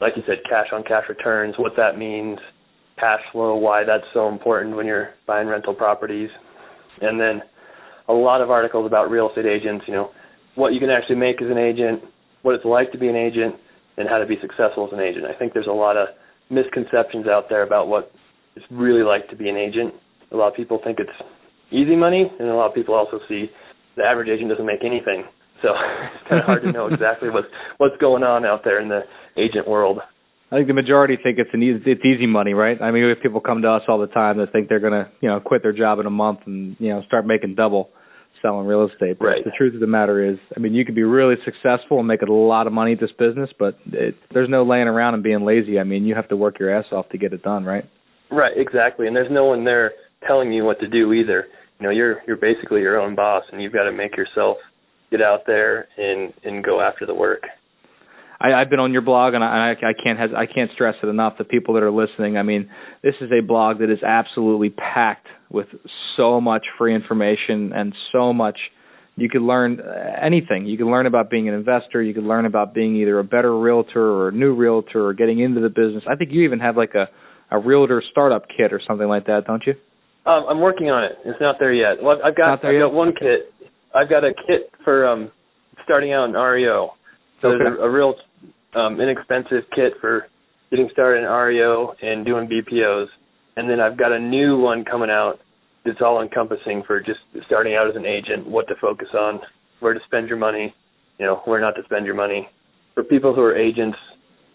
Like 0.01 0.13
you 0.17 0.23
said, 0.27 0.39
cash 0.49 0.67
on 0.73 0.83
cash 0.85 1.05
returns, 1.09 1.55
what 1.59 1.73
that 1.77 1.99
means, 1.99 2.39
cash 2.99 3.21
flow, 3.33 3.57
why 3.57 3.85
that's 3.85 4.05
so 4.15 4.29
important 4.29 4.77
when 4.77 4.87
you're 4.87 5.11
buying 5.27 5.49
rental 5.49 5.75
properties. 5.75 6.31
And 7.01 7.21
then 7.21 7.43
a 8.09 8.13
lot 8.13 8.41
of 8.41 8.51
articles 8.51 8.87
about 8.87 9.11
real 9.11 9.29
estate 9.29 9.47
agents, 9.47 9.85
you 9.87 9.95
know, 9.95 10.11
what 10.55 10.73
you 10.73 10.81
can 10.81 10.91
actually 10.91 11.17
make 11.17 11.41
as 11.43 11.51
an 11.51 11.59
agent, 11.59 12.03
what 12.43 12.55
it's 12.55 12.65
like 12.65 12.91
to 12.93 12.99
be 12.99 13.09
an 13.09 13.17
agent, 13.17 13.55
and 13.97 14.09
how 14.09 14.19
to 14.19 14.27
be 14.27 14.37
successful 14.41 14.87
as 14.87 14.93
an 14.93 15.01
agent. 15.01 15.25
I 15.27 15.37
think 15.39 15.53
there's 15.53 15.67
a 15.67 15.73
lot 15.73 15.97
of 15.97 16.09
misconceptions 16.51 17.27
out 17.27 17.47
there 17.49 17.63
about 17.63 17.89
what 17.89 18.13
it's 18.57 18.67
really 18.71 19.03
like 19.03 19.29
to 19.31 19.37
be 19.37 19.49
an 19.49 19.57
agent. 19.57 19.95
A 20.33 20.37
lot 20.37 20.49
of 20.49 20.55
people 20.55 20.81
think 20.83 20.99
it's 20.99 21.11
easy 21.71 21.97
money, 21.97 22.31
and 22.39 22.49
a 22.49 22.55
lot 22.55 22.69
of 22.69 22.75
people 22.75 22.95
also 22.95 23.21
see 23.29 23.47
the 23.97 24.05
average 24.05 24.29
agent 24.29 24.51
doesn't 24.51 24.67
make 24.67 24.85
anything. 24.85 25.25
So 25.63 25.69
it's 26.15 26.29
kind 26.29 26.41
of 26.41 26.47
hard 26.47 26.63
to 26.63 26.73
know 26.73 26.87
exactly 26.93 27.31
what's 27.31 27.49
what's 27.79 27.97
going 28.01 28.23
on 28.23 28.45
out 28.45 28.63
there 28.65 28.81
in 28.81 28.89
the 28.89 29.01
agent 29.37 29.69
world. 29.69 29.99
I 30.51 30.57
think 30.57 30.69
the 30.69 30.75
majority 30.75 31.19
think 31.23 31.39
it's 31.39 31.51
an 31.53 31.63
easy, 31.63 31.83
it's 31.85 32.05
easy 32.05 32.27
money, 32.27 32.55
right? 32.55 32.81
I 32.81 32.91
mean, 32.91 33.05
we 33.05 33.11
have 33.11 33.21
people 33.21 33.41
come 33.41 33.61
to 33.63 33.69
us 33.69 33.83
all 33.87 33.99
the 33.99 34.07
time 34.07 34.39
that 34.39 34.51
think 34.51 34.69
they're 34.69 34.81
gonna, 34.81 35.11
you 35.21 35.29
know, 35.29 35.41
quit 35.41 35.63
their 35.63 35.75
job 35.75 35.99
in 35.99 36.07
a 36.07 36.11
month 36.11 36.41
and 36.47 36.77
you 36.79 36.89
know 36.89 37.03
start 37.07 37.27
making 37.27 37.55
double 37.55 37.91
selling 38.41 38.67
real 38.67 38.87
estate. 38.87 39.19
But 39.19 39.27
right. 39.27 39.45
the 39.45 39.51
truth 39.57 39.75
of 39.75 39.81
the 39.81 39.87
matter 39.87 40.25
is, 40.25 40.39
I 40.57 40.61
mean, 40.61 40.73
you 40.73 40.85
could 40.85 40.95
be 40.95 41.03
really 41.03 41.35
successful 41.45 41.99
and 41.99 42.07
make 42.07 42.23
a 42.23 42.33
lot 42.33 42.67
of 42.67 42.73
money 42.73 42.93
at 42.93 43.01
this 43.01 43.11
business, 43.19 43.51
but 43.59 43.79
it, 43.87 44.15
there's 44.33 44.49
no 44.49 44.65
laying 44.65 44.87
around 44.87 45.15
and 45.15 45.23
being 45.23 45.45
lazy. 45.45 45.79
I 45.79 45.85
mean, 45.85 46.05
you 46.05 46.15
have 46.15 46.29
to 46.29 46.37
work 46.37 46.59
your 46.59 46.75
ass 46.75 46.87
off 46.93 47.09
to 47.11 47.19
get 47.19 47.33
it 47.33 47.43
done, 47.43 47.65
right? 47.65 47.85
Right, 48.31 48.53
exactly. 48.57 49.07
And 49.07 49.17
there's 49.17 49.31
no 49.31 49.47
one 49.47 49.65
there 49.65 49.93
telling 50.27 50.53
you 50.53 50.65
what 50.65 50.81
to 50.81 50.89
do 50.89 51.13
either. 51.13 51.47
You 51.79 51.87
know, 51.87 51.91
you're 51.91 52.19
you're 52.27 52.37
basically 52.37 52.81
your 52.81 53.01
own 53.01 53.15
boss, 53.15 53.45
and 53.53 53.63
you've 53.63 53.73
got 53.73 53.85
to 53.85 53.93
make 53.93 54.17
yourself 54.17 54.57
get 55.11 55.23
out 55.23 55.41
there 55.47 55.89
and 55.97 56.33
and 56.45 56.65
go 56.65 56.81
after 56.81 57.07
the 57.07 57.15
work. 57.15 57.43
I, 58.41 58.53
I've 58.53 58.71
been 58.71 58.81
on 58.81 58.93
your 58.93 59.03
blog, 59.03 59.35
and 59.35 59.43
I, 59.43 59.73
I 59.73 59.93
can't 60.01 60.19
has, 60.19 60.31
I 60.37 60.47
can't 60.47 60.71
stress 60.75 60.95
it 61.03 61.07
enough. 61.07 61.35
The 61.39 61.45
people 61.45 61.75
that 61.75 61.83
are 61.83 61.91
listening, 61.91 62.37
I 62.37 62.43
mean, 62.43 62.71
this 63.03 63.15
is 63.21 63.31
a 63.33 63.45
blog 63.45 63.79
that 63.79 63.91
is 63.91 64.03
absolutely 64.03 64.71
packed 64.71 65.27
with 65.51 65.67
so 66.17 66.41
much 66.41 66.67
free 66.77 66.95
information 66.95 67.73
and 67.75 67.95
so 68.13 68.33
much. 68.33 68.59
You 69.17 69.29
could 69.29 69.43
learn 69.43 69.81
uh, 69.81 70.25
anything. 70.25 70.67
You 70.67 70.77
can 70.77 70.89
learn 70.89 71.07
about 71.07 71.29
being 71.31 71.49
an 71.49 71.55
investor. 71.55 72.01
You 72.01 72.15
can 72.15 72.29
learn 72.29 72.47
about 72.47 72.75
being 72.75 72.95
either 72.97 73.19
a 73.19 73.25
better 73.25 73.57
realtor 73.59 74.01
or 74.01 74.29
a 74.29 74.33
new 74.33 74.55
realtor 74.55 75.05
or 75.05 75.13
getting 75.15 75.41
into 75.41 75.61
the 75.61 75.69
business. 75.69 76.05
I 76.09 76.15
think 76.15 76.31
you 76.33 76.43
even 76.43 76.61
have 76.61 76.77
like 76.77 76.95
a 76.95 77.09
a 77.51 77.59
realtor 77.59 78.03
startup 78.11 78.47
kit 78.49 78.73
or 78.73 78.81
something 78.87 79.09
like 79.09 79.27
that, 79.27 79.45
don't 79.47 79.63
you? 79.67 79.75
Um, 80.27 80.45
I'm 80.49 80.61
working 80.61 80.91
on 80.91 81.05
it. 81.05 81.13
It's 81.25 81.41
not 81.41 81.57
there 81.59 81.73
yet. 81.73 82.03
Well, 82.03 82.19
I've 82.25 82.37
got 82.37 82.65
I've 82.65 82.79
got 82.79 82.93
one 82.93 83.13
kit. 83.19 83.53
I've 83.95 84.11
got 84.11 84.25
a 84.25 84.33
kit 84.47 84.71
for 84.85 85.07
um 85.07 85.31
starting 85.85 86.13
out 86.13 86.27
in 86.27 86.33
REO. 86.33 86.91
So 87.41 87.49
okay. 87.49 87.65
there's 87.65 87.79
a, 87.79 87.83
a 87.83 87.91
real 87.91 88.15
um, 88.75 89.01
inexpensive 89.01 89.65
kit 89.75 89.95
for 90.01 90.27
getting 90.71 90.89
started 90.93 91.21
in 91.21 91.31
REO 91.31 91.95
and 92.03 92.27
doing 92.27 92.49
BPOs. 92.49 93.07
And 93.57 93.69
then 93.69 93.81
I've 93.81 93.99
got 93.99 94.13
a 94.13 94.19
new 94.19 94.59
one 94.59 94.85
coming 94.85 95.11
out 95.11 95.39
that's 95.85 96.01
all 96.01 96.23
encompassing 96.23 96.83
for 96.87 97.01
just 97.01 97.21
starting 97.47 97.75
out 97.75 97.89
as 97.89 97.97
an 97.97 98.05
agent, 98.05 98.47
what 98.47 98.69
to 98.69 98.75
focus 98.81 99.09
on, 99.15 99.41
where 99.81 99.95
to 99.95 100.01
spend 100.07 100.29
your 100.29 100.37
money, 100.37 100.75
you 101.19 101.27
know, 101.27 101.41
where 101.45 101.61
not 101.61 101.75
to 101.77 101.83
spend 101.85 102.05
your 102.05 102.15
money. 102.15 102.49
For 102.95 103.03
people 103.03 103.35
who 103.35 103.41
are 103.41 103.57
agents, 103.57 103.97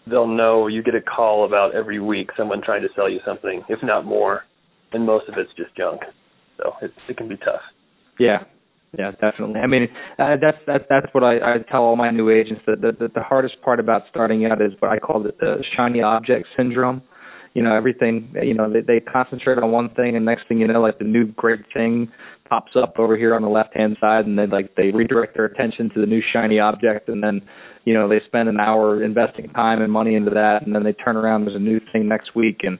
they'll 0.08 0.28
know 0.28 0.67
you 0.67 0.84
get 0.84 0.95
a 0.95 1.02
call 1.02 1.45
about 1.45 1.73
every 1.73 1.99
week 1.99 2.30
someone 2.38 2.62
trying 2.63 2.82
to 2.82 2.89
sell 2.95 3.10
you 3.10 3.19
something, 3.26 3.63
if 3.69 3.80
not 3.82 4.06
more, 4.06 4.43
and 4.93 5.06
most 5.06 5.27
of 5.29 5.36
it's 5.38 5.51
just 5.58 5.75
junk. 5.75 6.01
So 6.58 6.73
it, 6.82 6.91
it 7.10 7.17
can 7.17 7.27
be 7.27 7.38
tough. 7.38 7.62
Yeah, 8.19 8.43
yeah, 8.97 9.12
definitely. 9.12 9.60
I 9.60 9.67
mean, 9.67 9.88
uh, 10.19 10.36
that's 10.39 10.58
that's 10.67 10.84
that's 10.89 11.08
what 11.13 11.23
I, 11.23 11.38
I 11.38 11.58
tell 11.69 11.82
all 11.82 11.95
my 11.95 12.12
new 12.12 12.29
agents 12.29 12.62
that 12.67 12.82
the, 12.82 12.91
the 12.91 13.08
the 13.15 13.23
hardest 13.23 13.56
part 13.63 13.79
about 13.79 14.03
starting 14.10 14.45
out 14.45 14.62
is 14.62 14.71
what 14.79 14.91
I 14.91 14.99
call 14.99 15.23
the, 15.23 15.32
the 15.39 15.63
shiny 15.75 16.01
object 16.01 16.47
syndrome. 16.56 17.01
You 17.56 17.63
know, 17.63 17.75
everything. 17.75 18.34
You 18.41 18.53
know, 18.53 18.71
they 18.71 18.82
they 18.82 18.99
concentrate 18.99 19.58
on 19.58 19.71
one 19.71 19.89
thing, 19.95 20.15
and 20.15 20.25
next 20.25 20.47
thing 20.47 20.60
you 20.60 20.67
know, 20.67 20.82
like 20.82 20.99
the 20.99 21.06
new 21.06 21.25
great 21.25 21.62
thing 21.73 22.12
pops 22.47 22.73
up 22.75 22.99
over 22.99 23.17
here 23.17 23.34
on 23.34 23.41
the 23.41 23.49
left 23.49 23.75
hand 23.75 23.97
side, 23.99 24.27
and 24.27 24.38
they 24.38 24.45
like 24.45 24.75
they 24.75 24.91
redirect 24.91 25.36
their 25.36 25.45
attention 25.45 25.89
to 25.95 25.99
the 25.99 26.06
new 26.06 26.21
shiny 26.32 26.60
object, 26.60 27.10
and 27.10 27.23
then 27.23 27.41
you 27.86 27.95
know 27.95 28.08
they 28.08 28.21
spend 28.27 28.47
an 28.47 28.60
hour 28.60 29.03
investing 29.03 29.49
time 29.49 29.82
and 29.82 29.91
money 29.91 30.13
into 30.13 30.29
that, 30.32 30.60
and 30.65 30.75
then 30.75 30.84
they 30.84 30.93
turn 30.93 31.17
around 31.17 31.45
there's 31.45 31.56
a 31.56 31.60
new 31.60 31.79
thing 31.91 32.08
next 32.08 32.36
week, 32.36 32.60
and 32.62 32.77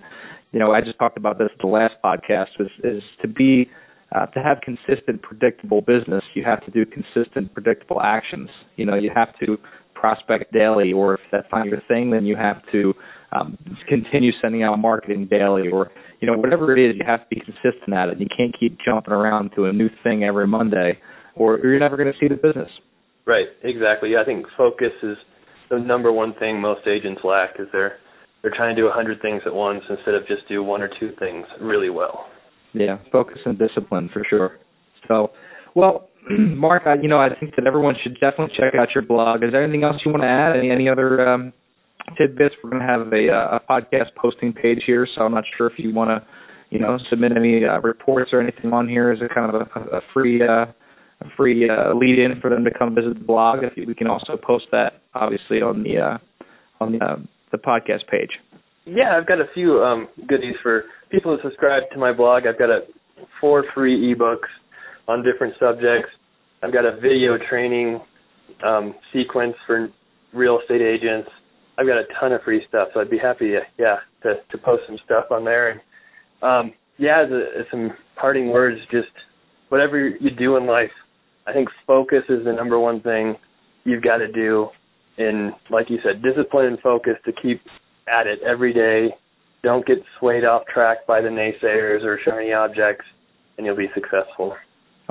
you 0.54 0.60
know 0.60 0.72
I 0.72 0.80
just 0.80 0.98
talked 0.98 1.18
about 1.18 1.38
this 1.38 1.50
at 1.54 1.60
the 1.60 1.68
last 1.68 1.96
podcast 2.04 2.56
is 2.60 2.72
is 2.84 3.04
to 3.22 3.28
be 3.28 3.70
uh, 4.16 4.28
to 4.28 4.40
have 4.40 4.60
consistent, 4.62 5.22
predictable 5.24 5.82
business, 5.82 6.24
you 6.36 6.44
have 6.44 6.64
to 6.66 6.72
do 6.72 6.86
consistent, 6.86 7.52
predictable 7.54 8.00
actions. 8.00 8.48
You 8.76 8.86
know, 8.86 8.96
you 8.96 9.10
have 9.14 9.30
to 9.40 9.58
prospect 9.96 10.54
daily, 10.54 10.94
or 10.94 11.16
if 11.16 11.22
that's 11.32 11.48
not 11.52 11.66
your 11.66 11.82
thing, 11.88 12.12
then 12.12 12.26
you 12.26 12.36
have 12.36 12.62
to 12.72 12.94
um, 13.32 13.58
continue 13.90 14.32
sending 14.40 14.62
out 14.62 14.78
marketing 14.78 15.28
daily, 15.32 15.70
or 15.70 15.90
you 16.20 16.28
know, 16.28 16.38
whatever 16.38 16.78
it 16.78 16.90
is, 16.90 16.96
you 16.96 17.04
have 17.06 17.22
to 17.22 17.36
be 17.36 17.42
consistent 17.42 17.94
at 17.96 18.10
it. 18.10 18.20
You 18.20 18.28
can't 18.36 18.56
keep 18.58 18.78
jumping 18.86 19.14
around 19.14 19.52
to 19.56 19.66
a 19.66 19.74
new 19.74 19.90
thing 20.04 20.24
every 20.24 20.46
Monday. 20.46 21.00
or 21.36 21.60
you're 21.60 21.80
never 21.80 21.98
going 21.98 22.12
to 22.12 22.20
see 22.20 22.28
the 22.28 22.36
business. 22.36 22.70
Right, 23.26 23.48
exactly. 23.64 24.12
Yeah, 24.12 24.22
I 24.22 24.26
think 24.26 24.46
focus 24.58 24.92
is 25.02 25.18
the 25.70 25.80
number 25.80 26.12
one 26.12 26.34
thing 26.40 26.62
most 26.62 26.86
agents 26.88 27.22
lack 27.24 27.52
is 27.60 27.68
they're 27.72 27.98
they're 28.44 28.52
trying 28.56 28.76
to 28.76 28.82
do 28.82 28.88
a 28.88 28.92
hundred 28.92 29.22
things 29.22 29.42
at 29.46 29.54
once 29.54 29.82
instead 29.90 30.14
of 30.14 30.28
just 30.28 30.48
do 30.48 30.62
one 30.62 30.82
or 30.82 30.90
two 31.00 31.12
things 31.18 31.46
really 31.62 31.90
well. 31.90 32.26
Yeah, 32.74 32.98
focus 33.12 33.38
and 33.46 33.58
discipline 33.58 34.10
for 34.12 34.24
sure. 34.30 34.60
So, 35.08 35.32
well, 35.76 36.10
Mark, 36.30 36.84
I, 36.86 36.96
you 37.02 37.08
know, 37.08 37.20
I 37.20 37.30
think 37.40 37.56
that 37.56 37.66
everyone 37.66 37.96
should 38.04 38.14
definitely 38.16 38.54
check 38.58 38.74
out 38.78 38.90
your 38.94 39.04
blog. 39.04 39.44
Is 39.44 39.52
there 39.52 39.64
anything 39.64 39.84
else 39.84 39.96
you 40.06 40.12
want 40.12 40.24
to 40.24 40.28
add? 40.28 40.58
Any 40.58 40.72
any 40.72 40.90
other 40.90 41.28
um, 41.28 41.54
tidbits? 42.18 42.56
We're 42.62 42.72
going 42.72 42.82
to 42.82 42.88
have 42.88 43.14
a, 43.14 43.58
a 43.58 43.62
podcast 43.70 44.16
posting 44.22 44.52
page 44.54 44.80
here, 44.86 45.08
so 45.16 45.24
I'm 45.24 45.34
not 45.34 45.46
sure 45.58 45.68
if 45.68 45.74
you 45.78 45.94
want 45.94 46.10
to, 46.10 46.28
you 46.70 46.80
know, 46.80 46.98
submit 47.10 47.32
any 47.38 47.64
uh, 47.64 47.80
reports 47.80 48.32
or 48.34 48.42
anything 48.42 48.74
on 48.74 48.90
here. 48.90 49.14
Is 49.14 49.20
it 49.22 49.32
kind 49.34 49.54
of 49.54 49.62
a, 49.62 49.98
a 49.98 50.02
free 50.14 50.42
uh, 50.42 50.66
a 51.22 51.30
free 51.38 51.70
uh, 51.70 51.96
lead 51.96 52.20
in 52.20 52.42
for 52.42 52.50
them 52.50 52.66
to 52.66 52.72
come 52.78 52.94
visit 52.94 53.14
the 53.14 53.26
blog? 53.26 53.60
If 53.64 53.88
we 53.88 53.96
can 53.96 54.08
also 54.08 54.36
post 54.36 54.66
that, 54.72 55.02
obviously, 55.14 55.62
on 55.62 55.84
the 55.84 56.00
uh, 56.00 56.18
on 56.82 56.94
the 56.94 57.06
uh, 57.06 57.16
the 57.54 57.58
podcast 57.58 58.06
page. 58.12 58.32
Yeah, 58.86 59.16
I've 59.18 59.28
got 59.28 59.40
a 59.40 59.46
few 59.54 59.82
um, 59.82 60.10
goodies 60.28 60.56
for 60.62 60.84
people 61.10 61.38
who 61.38 61.42
subscribe 61.48 61.84
to 61.94 61.98
my 61.98 62.12
blog. 62.12 62.44
I've 62.46 62.60
got 62.60 62.70
a 62.70 62.82
four 63.40 63.64
free 63.74 64.14
ebooks 64.14 64.52
on 65.08 65.24
different 65.24 65.54
subjects. 65.58 66.10
I've 66.62 66.74
got 66.74 66.84
a 66.84 66.96
video 66.96 67.38
training 67.50 68.02
um, 68.66 68.96
sequence 69.14 69.56
for 69.66 69.88
real 70.34 70.60
estate 70.60 70.82
agents. 70.82 71.30
I've 71.78 71.88
got 71.88 71.98
a 71.98 72.04
ton 72.20 72.34
of 72.34 72.42
free 72.44 72.62
stuff, 72.68 72.90
so 72.94 73.00
I'd 73.00 73.10
be 73.10 73.18
happy, 73.18 73.52
to, 73.52 73.62
yeah, 73.80 73.98
to 74.24 74.36
to 74.52 74.58
post 74.58 74.84
some 74.88 74.98
stuff 75.06 75.26
on 75.32 75.46
there. 75.46 75.72
And 75.72 75.80
um, 76.42 76.74
yeah, 76.98 77.24
the, 77.28 77.64
some 77.72 77.92
parting 78.20 78.50
words. 78.50 78.80
Just 78.92 79.14
whatever 79.70 80.08
you 80.08 80.30
do 80.30 80.58
in 80.58 80.66
life, 80.66 80.92
I 81.48 81.54
think 81.54 81.70
focus 81.88 82.24
is 82.30 82.46
the 82.46 82.54
number 82.54 82.80
one 82.80 83.02
thing 83.02 83.36
you've 83.86 84.04
got 84.04 84.18
to 84.18 84.32
do. 84.32 84.68
And 85.18 85.54
like 85.70 85.90
you 85.90 86.00
said, 86.04 86.22
discipline 86.22 86.66
and 86.66 86.80
focus 86.80 87.16
to 87.26 87.32
keep 87.32 87.62
at 88.08 88.28
it 88.28 88.40
every 88.42 88.74
day. 88.74 89.16
Don't 89.64 89.86
get 89.86 90.04
swayed 90.20 90.44
off 90.44 90.66
track 90.66 91.06
by 91.08 91.22
the 91.22 91.30
naysayers 91.30 92.04
or 92.04 92.20
shiny 92.26 92.52
objects, 92.52 93.06
and 93.58 93.66
you'll 93.66 93.78
be 93.78 93.90
successful. 93.94 94.56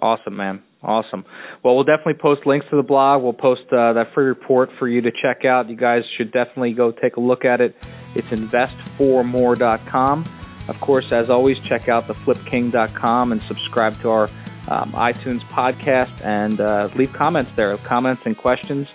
Awesome, 0.00 0.36
man. 0.36 0.62
Awesome. 0.82 1.24
Well, 1.62 1.76
we'll 1.76 1.84
definitely 1.84 2.14
post 2.14 2.44
links 2.44 2.66
to 2.70 2.76
the 2.76 2.82
blog. 2.82 3.22
We'll 3.22 3.32
post 3.32 3.62
uh, 3.72 3.92
that 3.92 4.12
free 4.14 4.24
report 4.24 4.70
for 4.78 4.88
you 4.88 5.00
to 5.02 5.12
check 5.12 5.44
out. 5.44 5.70
You 5.70 5.76
guys 5.76 6.02
should 6.16 6.32
definitely 6.32 6.72
go 6.72 6.90
take 6.90 7.16
a 7.16 7.20
look 7.20 7.44
at 7.44 7.60
it. 7.60 7.76
It's 8.14 8.28
invest4more.com. 8.28 10.24
Of 10.68 10.80
course, 10.80 11.12
as 11.12 11.30
always, 11.30 11.58
check 11.60 11.88
out 11.88 12.04
theflipking.com 12.04 13.32
and 13.32 13.42
subscribe 13.42 14.00
to 14.00 14.10
our 14.10 14.24
um, 14.68 14.92
iTunes 14.92 15.40
podcast 15.42 16.24
and 16.24 16.60
uh, 16.60 16.88
leave 16.96 17.12
comments 17.12 17.52
there. 17.54 17.76
Comments 17.78 18.20
and 18.24 18.36
questions. 18.36 18.88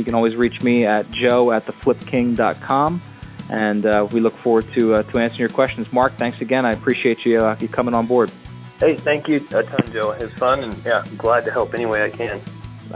You 0.00 0.04
can 0.04 0.14
always 0.14 0.34
reach 0.34 0.62
me 0.62 0.86
at 0.86 1.10
joe 1.10 1.52
at 1.52 1.66
theflipking.com. 1.66 3.02
And 3.50 3.84
uh, 3.84 4.08
we 4.12 4.20
look 4.20 4.34
forward 4.38 4.64
to 4.72 4.94
uh, 4.94 5.02
to 5.02 5.18
answering 5.18 5.40
your 5.40 5.48
questions. 5.50 5.92
Mark, 5.92 6.14
thanks 6.14 6.40
again. 6.40 6.64
I 6.64 6.72
appreciate 6.72 7.26
you 7.26 7.40
uh, 7.40 7.56
you 7.60 7.68
coming 7.68 7.94
on 7.94 8.06
board. 8.06 8.30
Hey, 8.78 8.96
thank 8.96 9.28
you 9.28 9.36
a 9.52 9.62
ton, 9.62 9.92
Joe. 9.92 10.12
It 10.12 10.22
was 10.22 10.32
fun, 10.32 10.64
and 10.64 10.74
yeah, 10.86 11.02
I'm 11.04 11.16
glad 11.16 11.44
to 11.44 11.50
help 11.50 11.74
any 11.74 11.84
way 11.84 12.02
I 12.02 12.08
can. 12.08 12.40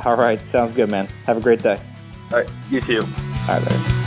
All 0.07 0.17
right, 0.17 0.40
sounds 0.51 0.75
good, 0.75 0.90
man. 0.90 1.09
Have 1.27 1.37
a 1.37 1.43
great 1.43 1.62
day. 1.62 1.79
All 2.33 2.38
right, 2.38 2.51
you 2.71 2.81
too. 2.81 3.03
All 3.03 3.49
right, 3.49 3.62
later. 3.62 4.04